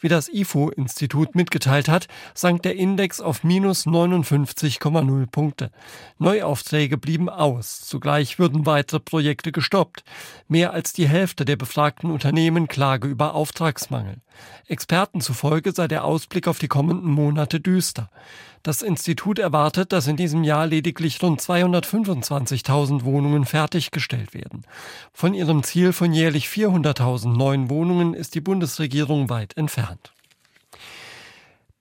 Wie 0.00 0.08
das 0.08 0.28
IFO-Institut 0.28 1.34
mitgeteilt 1.34 1.88
hat, 1.88 2.06
sank 2.34 2.62
der 2.62 2.76
Index 2.76 3.20
auf 3.20 3.42
minus 3.42 3.86
59,0 3.86 5.26
Punkte. 5.26 5.70
Neuaufträge 6.18 6.98
blieben 6.98 7.28
aus. 7.28 7.80
Zugleich 7.80 8.38
würden 8.38 8.66
weitere 8.66 9.00
Projekte 9.00 9.52
gestoppt. 9.52 10.04
Mehr 10.46 10.72
als 10.72 10.92
die 10.92 11.08
Hälfte 11.08 11.44
der 11.44 11.56
befragten 11.56 12.10
Unternehmen 12.10 12.68
klage 12.68 13.08
über 13.08 13.34
Auftragsmangel. 13.34 14.18
Experten 14.66 15.20
zufolge 15.20 15.72
sei 15.72 15.88
der 15.88 16.04
Ausblick 16.04 16.46
auf 16.46 16.58
die 16.58 16.68
kommenden 16.68 17.10
Monate 17.10 17.60
düster. 17.60 18.08
Das 18.62 18.82
Institut 18.82 19.38
erwartet, 19.38 19.92
dass 19.92 20.08
in 20.08 20.16
diesem 20.16 20.44
Jahr 20.44 20.66
lediglich 20.66 21.22
rund 21.22 21.40
225.000 21.40 23.04
Wohnungen 23.04 23.46
fertiggestellt 23.46 24.34
werden. 24.34 24.62
Von 25.12 25.32
ihrem 25.32 25.62
Ziel 25.62 25.92
von 25.92 26.12
jährlich 26.12 26.48
400.000 26.48 27.36
neuen 27.36 27.70
Wohnungen 27.70 28.14
ist 28.14 28.34
die 28.34 28.40
Bundesregierung 28.40 29.30
weit 29.30 29.56
entfernt. 29.56 29.87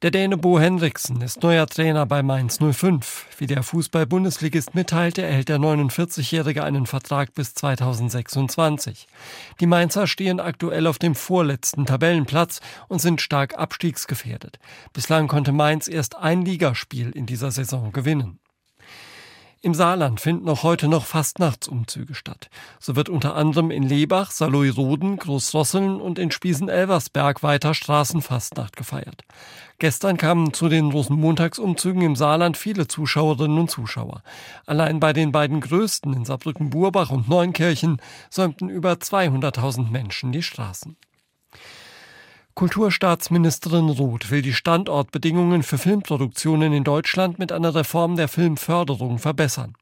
Der 0.04 0.12
Däne 0.12 0.38
Bo 0.38 0.60
Henriksen 0.60 1.22
ist 1.24 1.42
neuer 1.42 1.66
Trainer 1.66 2.06
bei 2.06 2.22
Mainz 2.22 2.60
05. 2.60 3.26
Wie 3.40 3.48
der 3.48 3.64
Fußball-Bundesligist 3.64 4.76
mitteilte, 4.76 5.24
erhält 5.24 5.50
der 5.50 5.58
49-Jährige 5.58 6.64
einen 6.64 6.86
Vertrag 6.86 7.34
bis 7.34 7.56
2026. 7.56 9.08
Die 9.60 9.66
Mainzer 9.66 10.06
stehen 10.06 10.40
aktuell 10.40 10.86
auf 10.86 11.00
dem 11.00 11.16
vorletzten 11.16 11.88
Tabellenplatz 11.88 12.60
und 12.88 13.02
sind 13.02 13.22
stark 13.22 13.58
abstiegsgefährdet. 13.58 14.60
Bislang 14.94 15.28
konnte 15.28 15.52
Mainz 15.52 15.88
erst 15.88 16.16
ein 16.16 16.46
Ligaspiel 16.46 17.10
in 17.10 17.26
dieser 17.26 17.50
Saison 17.50 17.92
gewinnen. 17.92 18.38
Im 19.68 19.74
Saarland 19.74 20.22
finden 20.22 20.48
auch 20.48 20.64
heute 20.64 20.88
noch 20.88 21.04
Fastnachtsumzüge 21.04 22.16
statt. 22.16 22.50
So 22.80 22.96
wird 22.96 23.10
unter 23.10 23.36
anderem 23.36 23.70
in 23.70 23.84
Lebach, 23.84 24.32
Saloy-Roden, 24.32 25.18
Großrosseln 25.18 26.00
und 26.00 26.20
in 26.20 26.32
Spiesen-Elversberg 26.32 27.44
weiter 27.44 27.74
Straßenfastnacht 27.74 28.78
gefeiert. 28.78 29.24
Gestern 29.78 30.16
kamen 30.16 30.54
zu 30.54 30.70
den 30.70 30.90
Rosenmontagsumzügen 30.92 32.02
im 32.02 32.16
Saarland 32.16 32.56
viele 32.56 32.88
Zuschauerinnen 32.88 33.60
und 33.60 33.70
Zuschauer. 33.70 34.24
Allein 34.66 35.02
bei 35.02 35.12
den 35.12 35.34
beiden 35.34 35.60
größten 35.60 36.14
in 36.14 36.24
Saarbrücken-Burbach 36.24 37.12
und 37.12 37.28
Neunkirchen 37.28 37.98
säumten 38.30 38.70
über 38.70 38.94
200.000 38.94 39.92
Menschen 39.92 40.32
die 40.32 40.44
Straßen. 40.44 40.96
Kulturstaatsministerin 42.58 43.88
Roth 43.88 44.32
will 44.32 44.42
die 44.42 44.52
Standortbedingungen 44.52 45.62
für 45.62 45.78
Filmproduktionen 45.78 46.74
in 46.74 46.84
Deutschland 46.84 47.38
mit 47.38 47.52
einer 47.52 47.76
Reform 47.76 48.16
der 48.16 48.28
Filmförderung 48.28 49.20
verbessern. 49.20 49.76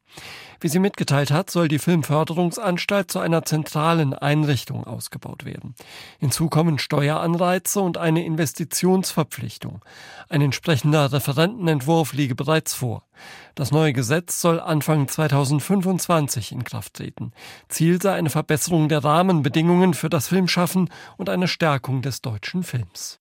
Wie 0.59 0.67
sie 0.67 0.79
mitgeteilt 0.79 1.31
hat, 1.31 1.49
soll 1.49 1.67
die 1.67 1.79
Filmförderungsanstalt 1.79 3.11
zu 3.11 3.19
einer 3.19 3.43
zentralen 3.43 4.13
Einrichtung 4.13 4.85
ausgebaut 4.85 5.45
werden. 5.45 5.75
Hinzu 6.19 6.49
kommen 6.49 6.79
Steueranreize 6.79 7.81
und 7.81 7.97
eine 7.97 8.25
Investitionsverpflichtung. 8.25 9.83
Ein 10.29 10.41
entsprechender 10.41 11.11
Referentenentwurf 11.11 12.13
liege 12.13 12.35
bereits 12.35 12.73
vor. 12.73 13.03
Das 13.55 13.71
neue 13.71 13.93
Gesetz 13.93 14.41
soll 14.41 14.59
Anfang 14.59 15.07
2025 15.07 16.51
in 16.51 16.63
Kraft 16.63 16.95
treten. 16.95 17.31
Ziel 17.69 18.01
sei 18.01 18.13
eine 18.13 18.29
Verbesserung 18.29 18.89
der 18.89 19.03
Rahmenbedingungen 19.03 19.93
für 19.93 20.09
das 20.09 20.27
Filmschaffen 20.27 20.89
und 21.17 21.29
eine 21.29 21.47
Stärkung 21.47 22.01
des 22.01 22.21
deutschen 22.21 22.63
Films. 22.63 23.19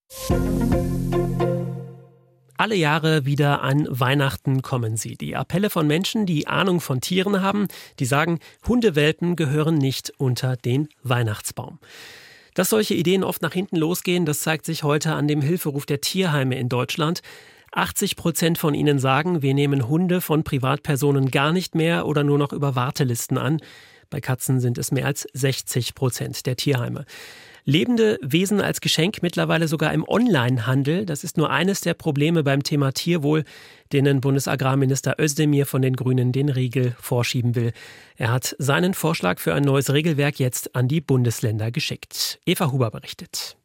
Alle 2.64 2.76
Jahre 2.76 3.26
wieder 3.26 3.60
an 3.60 3.86
Weihnachten 3.90 4.62
kommen 4.62 4.96
sie. 4.96 5.16
Die 5.16 5.36
Appelle 5.36 5.68
von 5.68 5.86
Menschen, 5.86 6.24
die 6.24 6.46
Ahnung 6.46 6.80
von 6.80 7.02
Tieren 7.02 7.42
haben, 7.42 7.68
die 7.98 8.06
sagen, 8.06 8.38
Hundewelpen 8.66 9.36
gehören 9.36 9.74
nicht 9.74 10.14
unter 10.16 10.56
den 10.56 10.88
Weihnachtsbaum. 11.02 11.78
Dass 12.54 12.70
solche 12.70 12.94
Ideen 12.94 13.22
oft 13.22 13.42
nach 13.42 13.52
hinten 13.52 13.76
losgehen, 13.76 14.24
das 14.24 14.40
zeigt 14.40 14.64
sich 14.64 14.82
heute 14.82 15.12
an 15.12 15.28
dem 15.28 15.42
Hilferuf 15.42 15.84
der 15.84 16.00
Tierheime 16.00 16.58
in 16.58 16.70
Deutschland. 16.70 17.20
80 17.72 18.16
Prozent 18.16 18.56
von 18.56 18.72
ihnen 18.72 18.98
sagen, 18.98 19.42
wir 19.42 19.52
nehmen 19.52 19.86
Hunde 19.86 20.22
von 20.22 20.42
Privatpersonen 20.42 21.30
gar 21.30 21.52
nicht 21.52 21.74
mehr 21.74 22.06
oder 22.06 22.24
nur 22.24 22.38
noch 22.38 22.54
über 22.54 22.74
Wartelisten 22.74 23.36
an. 23.36 23.60
Bei 24.08 24.22
Katzen 24.22 24.60
sind 24.60 24.78
es 24.78 24.90
mehr 24.90 25.04
als 25.04 25.26
60 25.34 25.94
Prozent 25.94 26.46
der 26.46 26.56
Tierheime. 26.56 27.04
Lebende 27.66 28.18
Wesen 28.20 28.60
als 28.60 28.82
Geschenk 28.82 29.22
mittlerweile 29.22 29.68
sogar 29.68 29.94
im 29.94 30.06
Onlinehandel. 30.06 31.06
Das 31.06 31.24
ist 31.24 31.38
nur 31.38 31.48
eines 31.48 31.80
der 31.80 31.94
Probleme 31.94 32.42
beim 32.42 32.62
Thema 32.62 32.92
Tierwohl, 32.92 33.44
denen 33.90 34.20
Bundesagrarminister 34.20 35.14
Özdemir 35.18 35.64
von 35.64 35.80
den 35.80 35.96
Grünen 35.96 36.30
den 36.30 36.50
Riegel 36.50 36.94
vorschieben 37.00 37.54
will. 37.54 37.72
Er 38.16 38.32
hat 38.32 38.54
seinen 38.58 38.92
Vorschlag 38.92 39.38
für 39.38 39.54
ein 39.54 39.62
neues 39.62 39.90
Regelwerk 39.90 40.38
jetzt 40.38 40.76
an 40.76 40.88
die 40.88 41.00
Bundesländer 41.00 41.70
geschickt. 41.70 42.38
Eva 42.44 42.70
Huber 42.70 42.90
berichtet. 42.90 43.56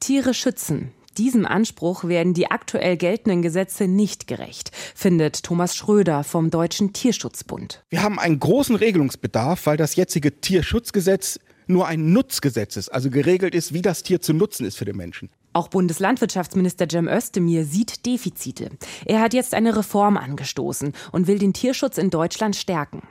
Tiere 0.00 0.32
schützen. 0.32 0.92
Diesem 1.18 1.44
Anspruch 1.44 2.04
werden 2.04 2.32
die 2.32 2.50
aktuell 2.50 2.96
geltenden 2.96 3.42
Gesetze 3.42 3.86
nicht 3.86 4.26
gerecht, 4.26 4.70
findet 4.94 5.42
Thomas 5.42 5.76
Schröder 5.76 6.24
vom 6.24 6.48
Deutschen 6.48 6.94
Tierschutzbund. 6.94 7.84
Wir 7.90 8.02
haben 8.02 8.18
einen 8.18 8.40
großen 8.40 8.76
Regelungsbedarf, 8.76 9.66
weil 9.66 9.76
das 9.76 9.94
jetzige 9.94 10.40
Tierschutzgesetz 10.40 11.38
nur 11.66 11.86
ein 11.86 12.12
Nutzgesetz 12.12 12.76
ist, 12.76 12.88
also 12.88 13.10
geregelt 13.10 13.54
ist, 13.54 13.72
wie 13.72 13.82
das 13.82 14.02
Tier 14.02 14.20
zu 14.20 14.32
nutzen 14.32 14.66
ist 14.66 14.76
für 14.76 14.84
den 14.84 14.96
Menschen. 14.96 15.30
Auch 15.54 15.68
Bundeslandwirtschaftsminister 15.68 16.88
Cem 16.88 17.08
Özdemir 17.08 17.64
sieht 17.64 18.06
Defizite. 18.06 18.70
Er 19.04 19.20
hat 19.20 19.34
jetzt 19.34 19.54
eine 19.54 19.76
Reform 19.76 20.16
angestoßen 20.16 20.92
und 21.12 21.26
will 21.26 21.38
den 21.38 21.52
Tierschutz 21.52 21.98
in 21.98 22.08
Deutschland 22.08 22.56
stärken. 22.56 23.02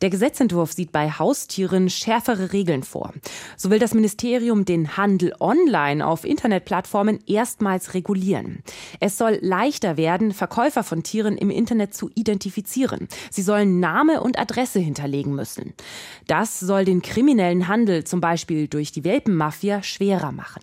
Der 0.00 0.08
Gesetzentwurf 0.08 0.72
sieht 0.72 0.92
bei 0.92 1.10
Haustieren 1.10 1.90
schärfere 1.90 2.52
Regeln 2.52 2.84
vor. 2.84 3.12
So 3.56 3.70
will 3.70 3.78
das 3.78 3.92
Ministerium 3.92 4.64
den 4.64 4.96
Handel 4.96 5.34
online 5.40 6.06
auf 6.06 6.24
Internetplattformen 6.24 7.18
erstmals 7.26 7.92
regulieren. 7.92 8.62
Es 8.98 9.18
soll 9.18 9.38
leichter 9.42 9.98
werden, 9.98 10.32
Verkäufer 10.32 10.84
von 10.84 11.02
Tieren 11.02 11.36
im 11.36 11.50
Internet 11.50 11.92
zu 11.92 12.10
identifizieren. 12.14 13.08
Sie 13.30 13.42
sollen 13.42 13.78
Name 13.78 14.22
und 14.22 14.38
Adresse 14.38 14.78
hinterlegen 14.78 15.34
müssen. 15.34 15.74
Das 16.26 16.60
soll 16.60 16.86
den 16.86 17.02
kriminellen 17.02 17.68
Handel, 17.68 18.04
zum 18.04 18.20
Beispiel 18.20 18.68
durch 18.68 18.90
die 18.90 19.04
Welpenmafia, 19.04 19.82
schwerer 19.82 20.32
machen. 20.32 20.62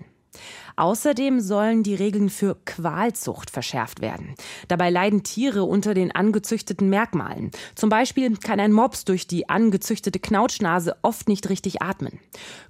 Außerdem 0.77 1.39
sollen 1.39 1.81
die 1.81 1.95
Regeln 1.95 2.29
für 2.29 2.55
Qualzucht 2.65 3.49
verschärft 3.49 3.99
werden. 3.99 4.35
Dabei 4.67 4.91
leiden 4.91 5.23
Tiere 5.23 5.63
unter 5.63 5.95
den 5.95 6.11
angezüchteten 6.11 6.87
Merkmalen. 6.87 7.49
Zum 7.73 7.89
Beispiel 7.89 8.37
kann 8.37 8.59
ein 8.59 8.71
Mops 8.71 9.03
durch 9.03 9.25
die 9.25 9.49
angezüchtete 9.49 10.19
Knautschnase 10.19 10.95
oft 11.01 11.27
nicht 11.27 11.49
richtig 11.49 11.81
atmen. 11.81 12.19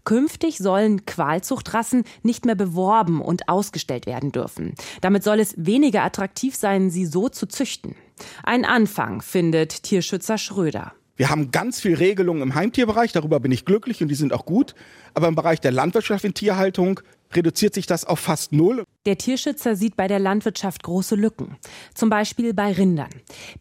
Künftig 0.06 0.58
sollen 0.58 1.06
Qualzuchtrassen 1.06 2.06
nicht 2.24 2.46
mehr 2.46 2.56
beworben 2.56 3.22
und 3.22 3.50
ausgestellt 3.50 4.06
werden 4.06 4.32
dürfen. 4.32 4.76
Damit 5.02 5.24
soll 5.24 5.42
es 5.42 5.54
weniger 5.58 6.04
attraktiv 6.04 6.56
sein, 6.56 6.90
sie 6.90 7.06
so 7.06 7.28
zu 7.28 7.46
züchten. 7.46 7.96
Ein 8.44 8.64
Anfang, 8.64 9.22
findet 9.22 9.84
Tierschützer 9.84 10.38
Schröder. 10.38 10.94
Wir 11.18 11.32
haben 11.32 11.50
ganz 11.50 11.82
viel 11.82 11.96
Regelungen 11.96 12.44
im 12.44 12.56
Heimtierbereich, 12.56 13.12
darüber 13.12 13.40
bin 13.40 13.52
ich 13.52 13.66
glücklich 13.66 14.02
und 14.04 14.08
die 14.08 14.16
sind 14.16 14.34
auch 14.34 14.46
gut. 14.46 14.76
Aber 15.16 15.28
im 15.28 15.34
Bereich 15.34 15.60
der 15.60 15.72
Landwirtschaft 15.72 16.24
in 16.24 16.36
Tierhaltung 16.36 17.02
reduziert 17.34 17.74
sich 17.74 17.86
das 17.86 18.06
auf 18.06 18.20
fast 18.20 18.52
null. 18.52 18.84
Der 19.06 19.18
Tierschützer 19.18 19.76
sieht 19.76 19.96
bei 19.96 20.08
der 20.08 20.20
Landwirtschaft 20.20 20.84
große 20.84 21.16
Lücken. 21.16 21.58
Zum 21.94 22.10
Beispiel 22.10 22.54
bei 22.54 22.72
Rindern. 22.72 23.10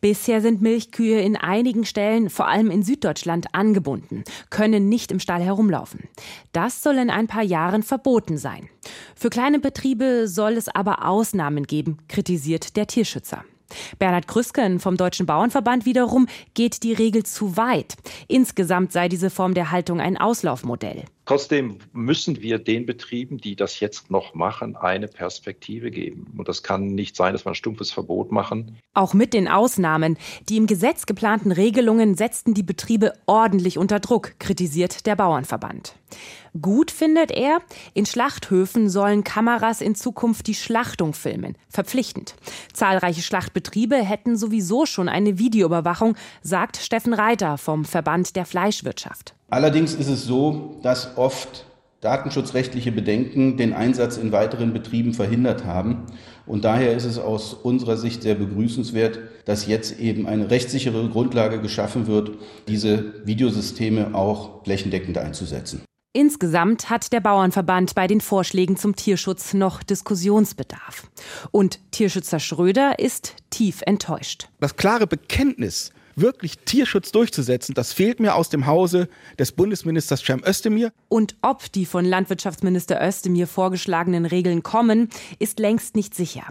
Bisher 0.01 0.41
sind 0.41 0.63
Milchkühe 0.63 1.21
in 1.21 1.37
einigen 1.37 1.85
Stellen, 1.85 2.31
vor 2.31 2.49
allem 2.49 2.71
in 2.71 2.83
Süddeutschland, 2.83 3.47
angebunden, 3.53 4.25
können 4.51 4.89
nicht 4.89 5.13
im 5.13 5.21
Stall 5.21 5.43
herumlaufen. 5.43 6.09
Das 6.53 6.83
soll 6.83 6.97
in 6.97 7.11
ein 7.11 7.27
paar 7.27 7.45
Jahren 7.45 7.83
verboten 7.83 8.39
sein. 8.39 8.69
Für 9.15 9.31
kleine 9.31 9.59
Betriebe 9.59 10.29
soll 10.29 10.55
es 10.55 10.69
aber 10.69 11.07
Ausnahmen 11.07 11.65
geben, 11.65 11.99
kritisiert 12.09 12.77
der 12.77 12.87
Tierschützer. 12.87 13.45
Bernhard 13.99 14.29
Krüsken 14.29 14.79
vom 14.79 14.97
Deutschen 14.97 15.27
Bauernverband 15.27 15.87
wiederum 15.87 16.27
geht 16.55 16.83
die 16.83 16.93
Regel 16.93 17.25
zu 17.25 17.57
weit. 17.57 17.95
Insgesamt 18.29 18.93
sei 18.93 19.09
diese 19.09 19.31
Form 19.31 19.55
der 19.55 19.71
Haltung 19.71 20.01
ein 20.01 20.17
Auslaufmodell. 20.17 21.05
Trotzdem 21.27 21.79
müssen 21.93 22.41
wir 22.41 22.61
den 22.61 22.87
Betrieben, 22.87 23.39
die 23.39 23.57
das 23.57 23.81
jetzt 23.81 24.13
noch 24.13 24.35
machen, 24.35 24.77
eine 24.77 25.09
Perspektive 25.09 25.91
geben. 25.91 26.33
Und 26.39 26.49
das 26.49 26.63
kann 26.63 26.87
nicht 26.87 27.17
sein, 27.17 27.33
dass 27.33 27.45
wir 27.45 27.51
ein 27.51 27.57
stumpfes 27.57 27.91
Verbot 27.91 28.31
machen. 28.31 28.79
Auch 28.95 29.13
mit 29.13 29.35
den 29.35 29.49
Ausnahmen. 29.49 30.17
Die 30.49 30.57
im 30.57 30.69
Gesetz 30.69 31.05
geplanten 31.05 31.51
Regelungen 31.51 32.15
setzten 32.15 32.55
die 32.55 32.63
Betriebe 32.63 33.13
ordentlich 33.27 33.77
unter 33.77 33.99
Druck, 33.99 34.39
kritisiert 34.39 35.05
der 35.05 35.17
Bauernverband. 35.17 35.97
Gut 36.63 36.93
findet 36.93 37.33
er, 37.33 37.59
in 37.93 38.07
Schlachthöfen 38.07 38.89
sollen 38.89 39.25
Kameras 39.25 39.81
in 39.81 39.97
Zukunft 39.97 40.47
die 40.47 40.55
Schlachtung 40.55 41.13
filmen. 41.13 41.59
Verpflichtend. 41.69 42.37
Zahlreiche 42.73 43.23
Schlachtbetriebe 43.23 43.97
hätten 43.97 44.37
sowieso 44.37 44.87
schon 44.87 45.09
eine 45.09 45.39
Videoüberwachung, 45.39 46.17
sagt 46.43 46.77
Steffen 46.77 47.13
Reiter 47.13 47.59
vom 47.59 47.85
Verband 47.85 48.37
der 48.37 48.47
Fleischwirtschaft. 48.47 49.35
Allerdings 49.49 49.95
ist 49.95 50.09
es 50.09 50.25
so, 50.25 50.79
dass 50.83 51.17
oft 51.17 51.67
datenschutzrechtliche 52.01 52.93
Bedenken 52.93 53.57
den 53.57 53.73
Einsatz 53.73 54.17
in 54.17 54.33
weiteren 54.33 54.73
Betrieben 54.73 55.15
verhindert 55.15 55.65
haben. 55.65 56.07
Und 56.47 56.65
daher 56.65 56.95
ist 56.95 57.05
es 57.05 57.19
aus 57.19 57.55
unserer 57.55 57.97
Sicht 57.97 58.23
sehr 58.23 58.35
begrüßenswert, 58.35 59.19
dass 59.45 59.67
jetzt 59.67 59.99
eben 59.99 60.27
eine 60.27 60.51
rechtssichere 60.51 61.09
Grundlage 61.09 61.61
geschaffen 61.61 62.07
wird, 62.07 62.33
diese 62.69 63.27
Videosysteme 63.27 64.15
auch 64.15 64.65
flächendeckend 64.65 65.19
einzusetzen. 65.19 65.83
Insgesamt 66.13 66.89
hat 66.89 67.13
der 67.13 67.21
Bauernverband 67.21 67.95
bei 67.95 68.07
den 68.07 68.23
Vorschlägen 68.23 68.77
zum 68.77 68.97
Tierschutz 68.97 69.53
noch 69.53 69.83
Diskussionsbedarf. 69.83 71.11
Und 71.51 71.79
Tierschützer 71.91 72.41
Schröder 72.41 72.99
ist 72.99 73.35
tief 73.51 73.83
enttäuscht. 73.85 74.49
Das 74.61 74.77
klare 74.77 75.07
Bekenntnis 75.07 75.93
wirklich 76.17 76.59
Tierschutz 76.59 77.13
durchzusetzen, 77.13 77.75
das 77.75 77.93
fehlt 77.93 78.21
mir 78.21 78.35
aus 78.35 78.49
dem 78.49 78.67
Hause 78.67 79.09
des 79.39 79.53
Bundesministers 79.53 80.25
Cem 80.25 80.43
Özdemir. 80.45 80.93
Und 81.09 81.37
ob 81.43 81.71
die 81.73 81.87
von 81.87 82.05
Landwirtschaftsminister 82.05 83.01
Özdemir 83.07 83.47
vorgeschlagenen 83.47 84.27
Regeln 84.27 84.63
kommen, 84.63 85.11
ist 85.39 85.59
längst 85.59 85.95
nicht 85.95 86.15
sicher. 86.15 86.45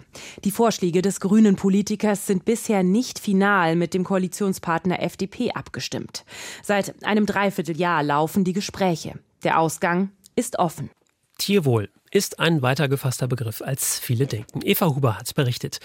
Die 0.44 0.52
Vorschläge 0.52 1.02
des 1.02 1.20
grünen 1.20 1.56
Politikers 1.56 2.28
sind 2.28 2.46
bisher 2.46 2.84
nicht 2.84 3.20
final 3.20 3.76
mit 3.76 3.94
dem 3.94 4.04
Koalitionspartner 4.04 5.02
FDP 5.02 5.52
abgestimmt. 5.52 6.26
Seit 6.64 7.04
einem 7.04 7.26
Dreivierteljahr 7.26 8.04
laufen 8.04 8.44
die 8.44 8.54
Gespräche. 8.54 9.20
Der 9.44 9.60
Ausgang 9.60 10.12
ist 10.36 10.60
offen. 10.60 10.90
Tierwohl 11.38 11.90
ist 12.12 12.40
ein 12.40 12.62
weiter 12.62 12.88
gefasster 12.88 13.28
Begriff, 13.28 13.62
als 13.62 14.00
viele 14.00 14.26
denken. 14.26 14.62
Eva 14.64 14.88
Huber 14.88 15.18
hat 15.18 15.34
berichtet. 15.36 15.80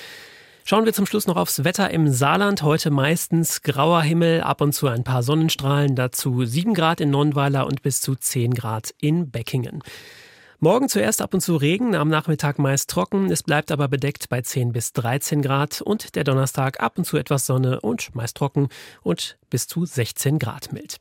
Schauen 0.65 0.85
wir 0.85 0.93
zum 0.93 1.07
Schluss 1.07 1.27
noch 1.27 1.37
aufs 1.37 1.65
Wetter 1.65 1.91
im 1.91 2.13
Saarland. 2.13 2.63
Heute 2.63 2.91
meistens 2.91 3.63
grauer 3.63 4.03
Himmel, 4.03 4.43
ab 4.43 4.61
und 4.61 4.73
zu 4.73 4.87
ein 4.87 5.05
paar 5.05 5.23
Sonnenstrahlen, 5.23 5.97
dazu 5.97 6.45
7 6.45 6.75
Grad 6.75 7.01
in 7.01 7.11
Nonnweiler 7.11 7.67
und 7.67 7.83
bis 7.83 8.01
zu 8.01 8.15
10 8.15 8.55
Grad 8.55 8.95
in 9.01 9.31
Beckingen. 9.31 9.83
Morgen 10.59 10.91
zuerst 10.91 11.23
ab 11.23 11.33
und 11.33 11.41
zu 11.41 11.57
Regen, 11.57 11.95
am 11.95 12.09
Nachmittag 12.09 12.59
meist 12.59 12.91
trocken, 12.91 13.31
es 13.31 13.43
bleibt 13.43 13.73
aber 13.73 13.89
bedeckt 13.89 14.29
bei 14.29 14.43
10 14.43 14.73
bis 14.73 14.93
13 14.93 15.41
Grad 15.41 15.81
und 15.81 16.15
der 16.15 16.25
Donnerstag 16.25 16.81
ab 16.81 16.99
und 16.99 17.05
zu 17.05 17.17
etwas 17.17 17.47
Sonne 17.47 17.81
und 17.81 18.15
meist 18.15 18.37
trocken 18.37 18.69
und 19.03 19.39
bis 19.49 19.67
zu 19.67 19.87
16 19.87 20.39
Grad 20.39 20.73
mild. 20.73 21.01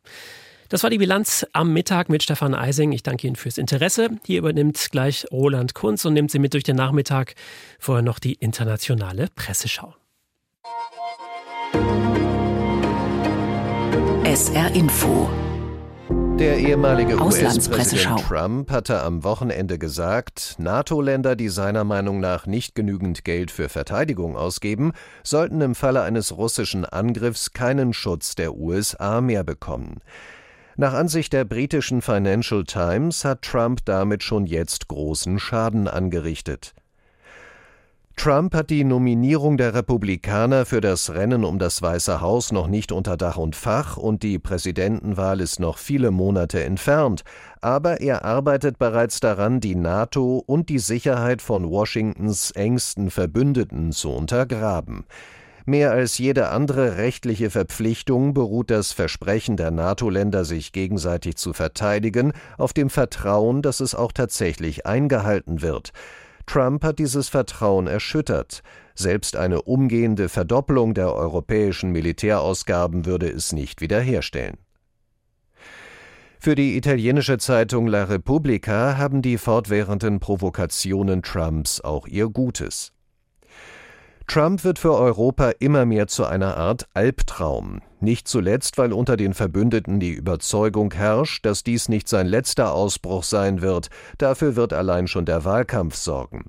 Das 0.69 0.83
war 0.83 0.91
die 0.91 0.99
Bilanz 0.99 1.47
am 1.51 1.73
Mittag 1.73 2.09
mit 2.09 2.21
Stefan 2.21 2.53
Eising. 2.53 2.91
Ich 2.91 3.01
danke 3.01 3.25
Ihnen 3.25 3.35
fürs 3.35 3.57
Interesse. 3.57 4.11
Hier 4.23 4.37
übernimmt 4.37 4.89
gleich 4.91 5.25
Roland 5.31 5.73
Kunz 5.73 6.05
und 6.05 6.13
nimmt 6.13 6.29
Sie 6.29 6.37
mit 6.37 6.53
durch 6.53 6.63
den 6.63 6.75
Nachmittag. 6.75 7.33
Vorher 7.79 8.03
noch 8.03 8.19
die 8.19 8.33
internationale 8.33 9.29
Presseschau. 9.35 9.95
SR 14.25 14.75
Info. 14.75 15.27
Der 16.37 16.57
ehemalige 16.59 17.19
US-Präsident 17.19 18.21
Trump 18.21 18.69
hatte 18.69 19.01
am 19.01 19.23
Wochenende 19.23 19.79
gesagt, 19.79 20.55
NATO-Länder, 20.59 21.35
die 21.35 21.49
seiner 21.49 21.83
Meinung 21.83 22.19
nach 22.19 22.45
nicht 22.45 22.75
genügend 22.75 23.25
Geld 23.25 23.49
für 23.49 23.69
Verteidigung 23.69 24.37
ausgeben, 24.37 24.93
sollten 25.23 25.61
im 25.61 25.73
Falle 25.73 26.03
eines 26.03 26.37
russischen 26.37 26.85
Angriffs 26.85 27.53
keinen 27.53 27.91
Schutz 27.91 28.35
der 28.35 28.55
USA 28.55 29.19
mehr 29.19 29.43
bekommen. 29.43 30.01
Nach 30.79 30.93
Ansicht 30.93 31.33
der 31.33 31.43
britischen 31.43 32.01
Financial 32.01 32.63
Times 32.63 33.25
hat 33.25 33.41
Trump 33.41 33.81
damit 33.83 34.23
schon 34.23 34.45
jetzt 34.45 34.87
großen 34.87 35.37
Schaden 35.37 35.89
angerichtet. 35.89 36.73
Trump 38.15 38.55
hat 38.55 38.69
die 38.69 38.85
Nominierung 38.85 39.57
der 39.57 39.73
Republikaner 39.73 40.65
für 40.65 40.79
das 40.79 41.09
Rennen 41.09 41.43
um 41.43 41.59
das 41.59 41.81
Weiße 41.81 42.21
Haus 42.21 42.53
noch 42.53 42.67
nicht 42.67 42.93
unter 42.93 43.17
Dach 43.17 43.35
und 43.35 43.57
Fach 43.57 43.97
und 43.97 44.23
die 44.23 44.39
Präsidentenwahl 44.39 45.41
ist 45.41 45.59
noch 45.59 45.77
viele 45.77 46.11
Monate 46.11 46.63
entfernt, 46.63 47.25
aber 47.59 47.99
er 47.99 48.23
arbeitet 48.23 48.79
bereits 48.79 49.19
daran, 49.19 49.59
die 49.59 49.75
NATO 49.75 50.41
und 50.45 50.69
die 50.69 50.79
Sicherheit 50.79 51.41
von 51.41 51.69
Washingtons 51.69 52.51
engsten 52.51 53.11
Verbündeten 53.11 53.91
zu 53.91 54.11
untergraben. 54.11 55.03
Mehr 55.65 55.91
als 55.91 56.17
jede 56.17 56.49
andere 56.49 56.97
rechtliche 56.97 57.49
Verpflichtung 57.49 58.33
beruht 58.33 58.69
das 58.71 58.91
Versprechen 58.91 59.57
der 59.57 59.71
NATO-Länder, 59.71 60.45
sich 60.45 60.71
gegenseitig 60.71 61.35
zu 61.35 61.53
verteidigen, 61.53 62.33
auf 62.57 62.73
dem 62.73 62.89
Vertrauen, 62.89 63.61
dass 63.61 63.79
es 63.79 63.95
auch 63.95 64.11
tatsächlich 64.11 64.85
eingehalten 64.85 65.61
wird. 65.61 65.91
Trump 66.45 66.83
hat 66.83 66.97
dieses 66.97 67.29
Vertrauen 67.29 67.85
erschüttert. 67.85 68.63
Selbst 68.95 69.35
eine 69.35 69.61
umgehende 69.61 70.29
Verdopplung 70.29 70.93
der 70.93 71.13
europäischen 71.13 71.91
Militärausgaben 71.91 73.05
würde 73.05 73.29
es 73.29 73.53
nicht 73.53 73.81
wiederherstellen. 73.81 74.57
Für 76.41 76.55
die 76.55 76.77
italienische 76.77 77.37
Zeitung 77.37 77.85
La 77.85 78.05
Repubblica 78.05 78.97
haben 78.97 79.21
die 79.21 79.37
fortwährenden 79.37 80.19
Provokationen 80.19 81.21
Trumps 81.21 81.81
auch 81.81 82.07
ihr 82.07 82.29
Gutes. 82.29 82.93
Trump 84.29 84.63
wird 84.63 84.77
für 84.77 84.93
Europa 84.93 85.53
immer 85.57 85.87
mehr 85.87 86.05
zu 86.05 86.23
einer 86.23 86.55
Art 86.55 86.87
Albtraum. 86.93 87.81
Nicht 87.99 88.27
zuletzt, 88.27 88.77
weil 88.77 88.93
unter 88.93 89.17
den 89.17 89.33
Verbündeten 89.33 89.99
die 89.99 90.11
Überzeugung 90.11 90.93
herrscht, 90.93 91.47
dass 91.47 91.63
dies 91.63 91.89
nicht 91.89 92.07
sein 92.07 92.27
letzter 92.27 92.71
Ausbruch 92.71 93.23
sein 93.23 93.63
wird. 93.63 93.89
Dafür 94.19 94.55
wird 94.55 94.71
allein 94.71 95.07
schon 95.07 95.25
der 95.25 95.45
Wahlkampf 95.45 95.95
sorgen. 95.95 96.45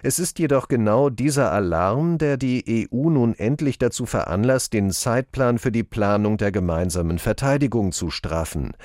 Es 0.00 0.20
ist 0.20 0.38
jedoch 0.38 0.68
genau 0.68 1.10
dieser 1.10 1.50
Alarm, 1.50 2.18
der 2.18 2.36
die 2.36 2.86
EU 2.92 3.10
nun 3.10 3.34
endlich 3.34 3.78
dazu 3.78 4.06
veranlasst, 4.06 4.72
den 4.72 4.92
Zeitplan 4.92 5.58
für 5.58 5.72
die 5.72 5.82
Planung 5.82 6.36
der 6.36 6.52
gemeinsamen 6.52 7.18
Verteidigung 7.18 7.90
zu 7.90 8.10
straffen. 8.10 8.76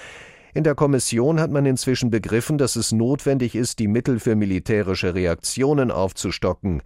In 0.56 0.64
der 0.64 0.74
Kommission 0.74 1.40
hat 1.40 1.52
man 1.52 1.68
inzwischen 1.68 2.10
begriffen, 2.10 2.58
dass 2.58 2.78
es 2.78 2.92
notwendig 2.92 3.54
ist, 3.54 3.78
die 3.78 3.88
Mittel 3.88 4.20
für 4.20 4.36
militärische 4.36 5.14
Reaktionen 5.14 5.92
aufzustocken. 5.92 6.82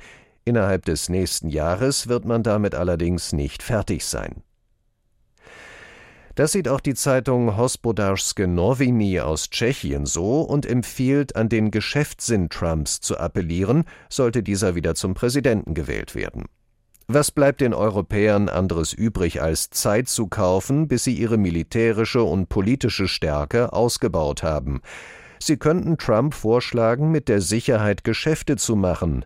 Innerhalb 0.47 0.85
des 0.85 1.09
nächsten 1.09 1.49
Jahres 1.49 2.07
wird 2.07 2.23
man 2.23 2.41
damit 2.41 2.73
allerdings 2.73 3.33
nicht 3.33 3.61
fertig 3.61 4.05
sein. 4.05 4.43
Das 6.35 6.53
sieht 6.53 6.69
auch 6.69 6.79
die 6.79 6.93
Zeitung 6.93 7.57
Hospodarskie 7.57 8.47
Noviny 8.47 9.19
aus 9.19 9.49
Tschechien 9.49 10.05
so 10.05 10.39
und 10.43 10.65
empfiehlt, 10.65 11.35
an 11.35 11.49
den 11.49 11.69
Geschäftssinn 11.69 12.47
Trumps 12.47 13.01
zu 13.01 13.17
appellieren, 13.17 13.83
sollte 14.07 14.41
dieser 14.41 14.73
wieder 14.75 14.95
zum 14.95 15.15
Präsidenten 15.15 15.73
gewählt 15.73 16.15
werden. 16.15 16.45
Was 17.07 17.29
bleibt 17.31 17.59
den 17.59 17.73
Europäern 17.73 18.47
anderes 18.47 18.93
übrig, 18.93 19.41
als 19.41 19.69
Zeit 19.71 20.07
zu 20.07 20.27
kaufen, 20.27 20.87
bis 20.87 21.03
sie 21.03 21.15
ihre 21.15 21.35
militärische 21.35 22.23
und 22.23 22.47
politische 22.47 23.09
Stärke 23.09 23.73
ausgebaut 23.73 24.43
haben? 24.43 24.79
Sie 25.39 25.57
könnten 25.57 25.97
Trump 25.97 26.33
vorschlagen, 26.33 27.11
mit 27.11 27.27
der 27.27 27.41
Sicherheit 27.41 28.05
Geschäfte 28.05 28.55
zu 28.55 28.77
machen. 28.77 29.25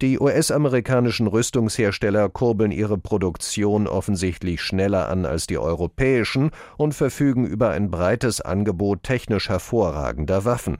Die 0.00 0.20
US-amerikanischen 0.20 1.26
Rüstungshersteller 1.26 2.28
kurbeln 2.28 2.70
ihre 2.70 2.98
Produktion 2.98 3.88
offensichtlich 3.88 4.62
schneller 4.62 5.08
an 5.08 5.26
als 5.26 5.48
die 5.48 5.58
europäischen 5.58 6.52
und 6.76 6.94
verfügen 6.94 7.44
über 7.44 7.70
ein 7.70 7.90
breites 7.90 8.40
Angebot 8.40 9.02
technisch 9.02 9.48
hervorragender 9.48 10.44
Waffen. 10.44 10.78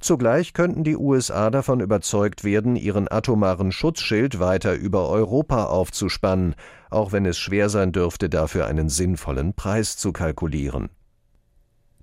Zugleich 0.00 0.54
könnten 0.54 0.84
die 0.84 0.96
USA 0.96 1.50
davon 1.50 1.80
überzeugt 1.80 2.44
werden, 2.44 2.76
ihren 2.76 3.12
atomaren 3.12 3.72
Schutzschild 3.72 4.40
weiter 4.40 4.74
über 4.74 5.10
Europa 5.10 5.64
aufzuspannen, 5.64 6.54
auch 6.88 7.12
wenn 7.12 7.26
es 7.26 7.36
schwer 7.36 7.68
sein 7.68 7.92
dürfte, 7.92 8.30
dafür 8.30 8.66
einen 8.66 8.88
sinnvollen 8.88 9.52
Preis 9.52 9.98
zu 9.98 10.12
kalkulieren. 10.12 10.88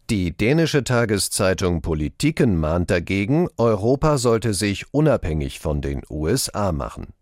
Die 0.09 0.35
dänische 0.35 0.83
Tageszeitung 0.83 1.81
Politiken 1.81 2.59
mahnt 2.59 2.91
dagegen, 2.91 3.47
Europa 3.57 4.17
sollte 4.17 4.53
sich 4.53 4.93
unabhängig 4.93 5.59
von 5.59 5.81
den 5.81 6.01
USA 6.09 6.73
machen. 6.73 7.13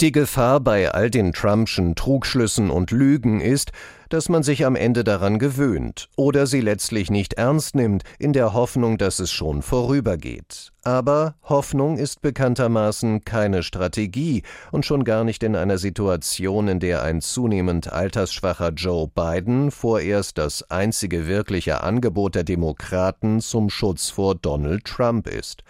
Die 0.00 0.10
Gefahr 0.10 0.58
bei 0.58 0.90
all 0.90 1.08
den 1.08 1.32
Trumpschen 1.32 1.94
Trugschlüssen 1.94 2.68
und 2.68 2.90
Lügen 2.90 3.40
ist, 3.40 3.70
dass 4.08 4.28
man 4.28 4.42
sich 4.42 4.66
am 4.66 4.74
Ende 4.74 5.04
daran 5.04 5.38
gewöhnt 5.38 6.08
oder 6.16 6.48
sie 6.48 6.60
letztlich 6.60 7.12
nicht 7.12 7.34
ernst 7.34 7.76
nimmt, 7.76 8.02
in 8.18 8.32
der 8.32 8.54
Hoffnung, 8.54 8.98
dass 8.98 9.20
es 9.20 9.30
schon 9.30 9.62
vorübergeht. 9.62 10.72
Aber 10.82 11.36
Hoffnung 11.44 11.96
ist 11.96 12.22
bekanntermaßen 12.22 13.24
keine 13.24 13.62
Strategie 13.62 14.42
und 14.72 14.84
schon 14.84 15.04
gar 15.04 15.22
nicht 15.22 15.44
in 15.44 15.54
einer 15.54 15.78
Situation, 15.78 16.66
in 16.66 16.80
der 16.80 17.04
ein 17.04 17.20
zunehmend 17.20 17.92
altersschwacher 17.92 18.70
Joe 18.70 19.06
Biden 19.06 19.70
vorerst 19.70 20.38
das 20.38 20.68
einzige 20.72 21.28
wirkliche 21.28 21.84
Angebot 21.84 22.34
der 22.34 22.42
Demokraten 22.42 23.40
zum 23.40 23.70
Schutz 23.70 24.10
vor 24.10 24.34
Donald 24.34 24.86
Trump 24.86 25.28
ist. 25.28 25.62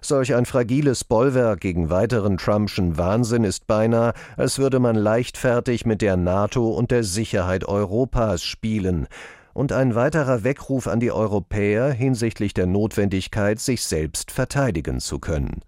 Solch 0.00 0.34
ein 0.34 0.46
fragiles 0.46 1.04
Bollwerk 1.04 1.60
gegen 1.60 1.90
weiteren 1.90 2.38
Trumpschen 2.38 2.98
Wahnsinn 2.98 3.44
ist 3.44 3.66
beinahe, 3.66 4.12
als 4.36 4.58
würde 4.58 4.78
man 4.78 4.96
leichtfertig 4.96 5.86
mit 5.86 6.02
der 6.02 6.16
NATO 6.16 6.70
und 6.70 6.90
der 6.90 7.04
Sicherheit 7.04 7.64
Europas 7.66 8.42
spielen, 8.42 9.08
und 9.54 9.72
ein 9.72 9.96
weiterer 9.96 10.44
Weckruf 10.44 10.86
an 10.86 11.00
die 11.00 11.10
Europäer 11.10 11.90
hinsichtlich 11.90 12.54
der 12.54 12.66
Notwendigkeit, 12.66 13.58
sich 13.58 13.82
selbst 13.82 14.30
verteidigen 14.30 15.00
zu 15.00 15.18
können. 15.18 15.62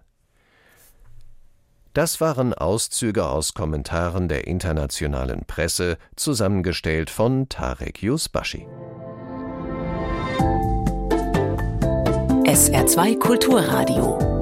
Das 1.92 2.20
waren 2.20 2.54
Auszüge 2.54 3.26
aus 3.26 3.52
Kommentaren 3.52 4.28
der 4.28 4.46
internationalen 4.46 5.44
Presse, 5.44 5.98
zusammengestellt 6.14 7.10
von 7.10 7.48
Tarek 7.48 8.00
Yusbashi. 8.00 8.64
SR2 12.50 13.18
Kulturradio 13.18 14.39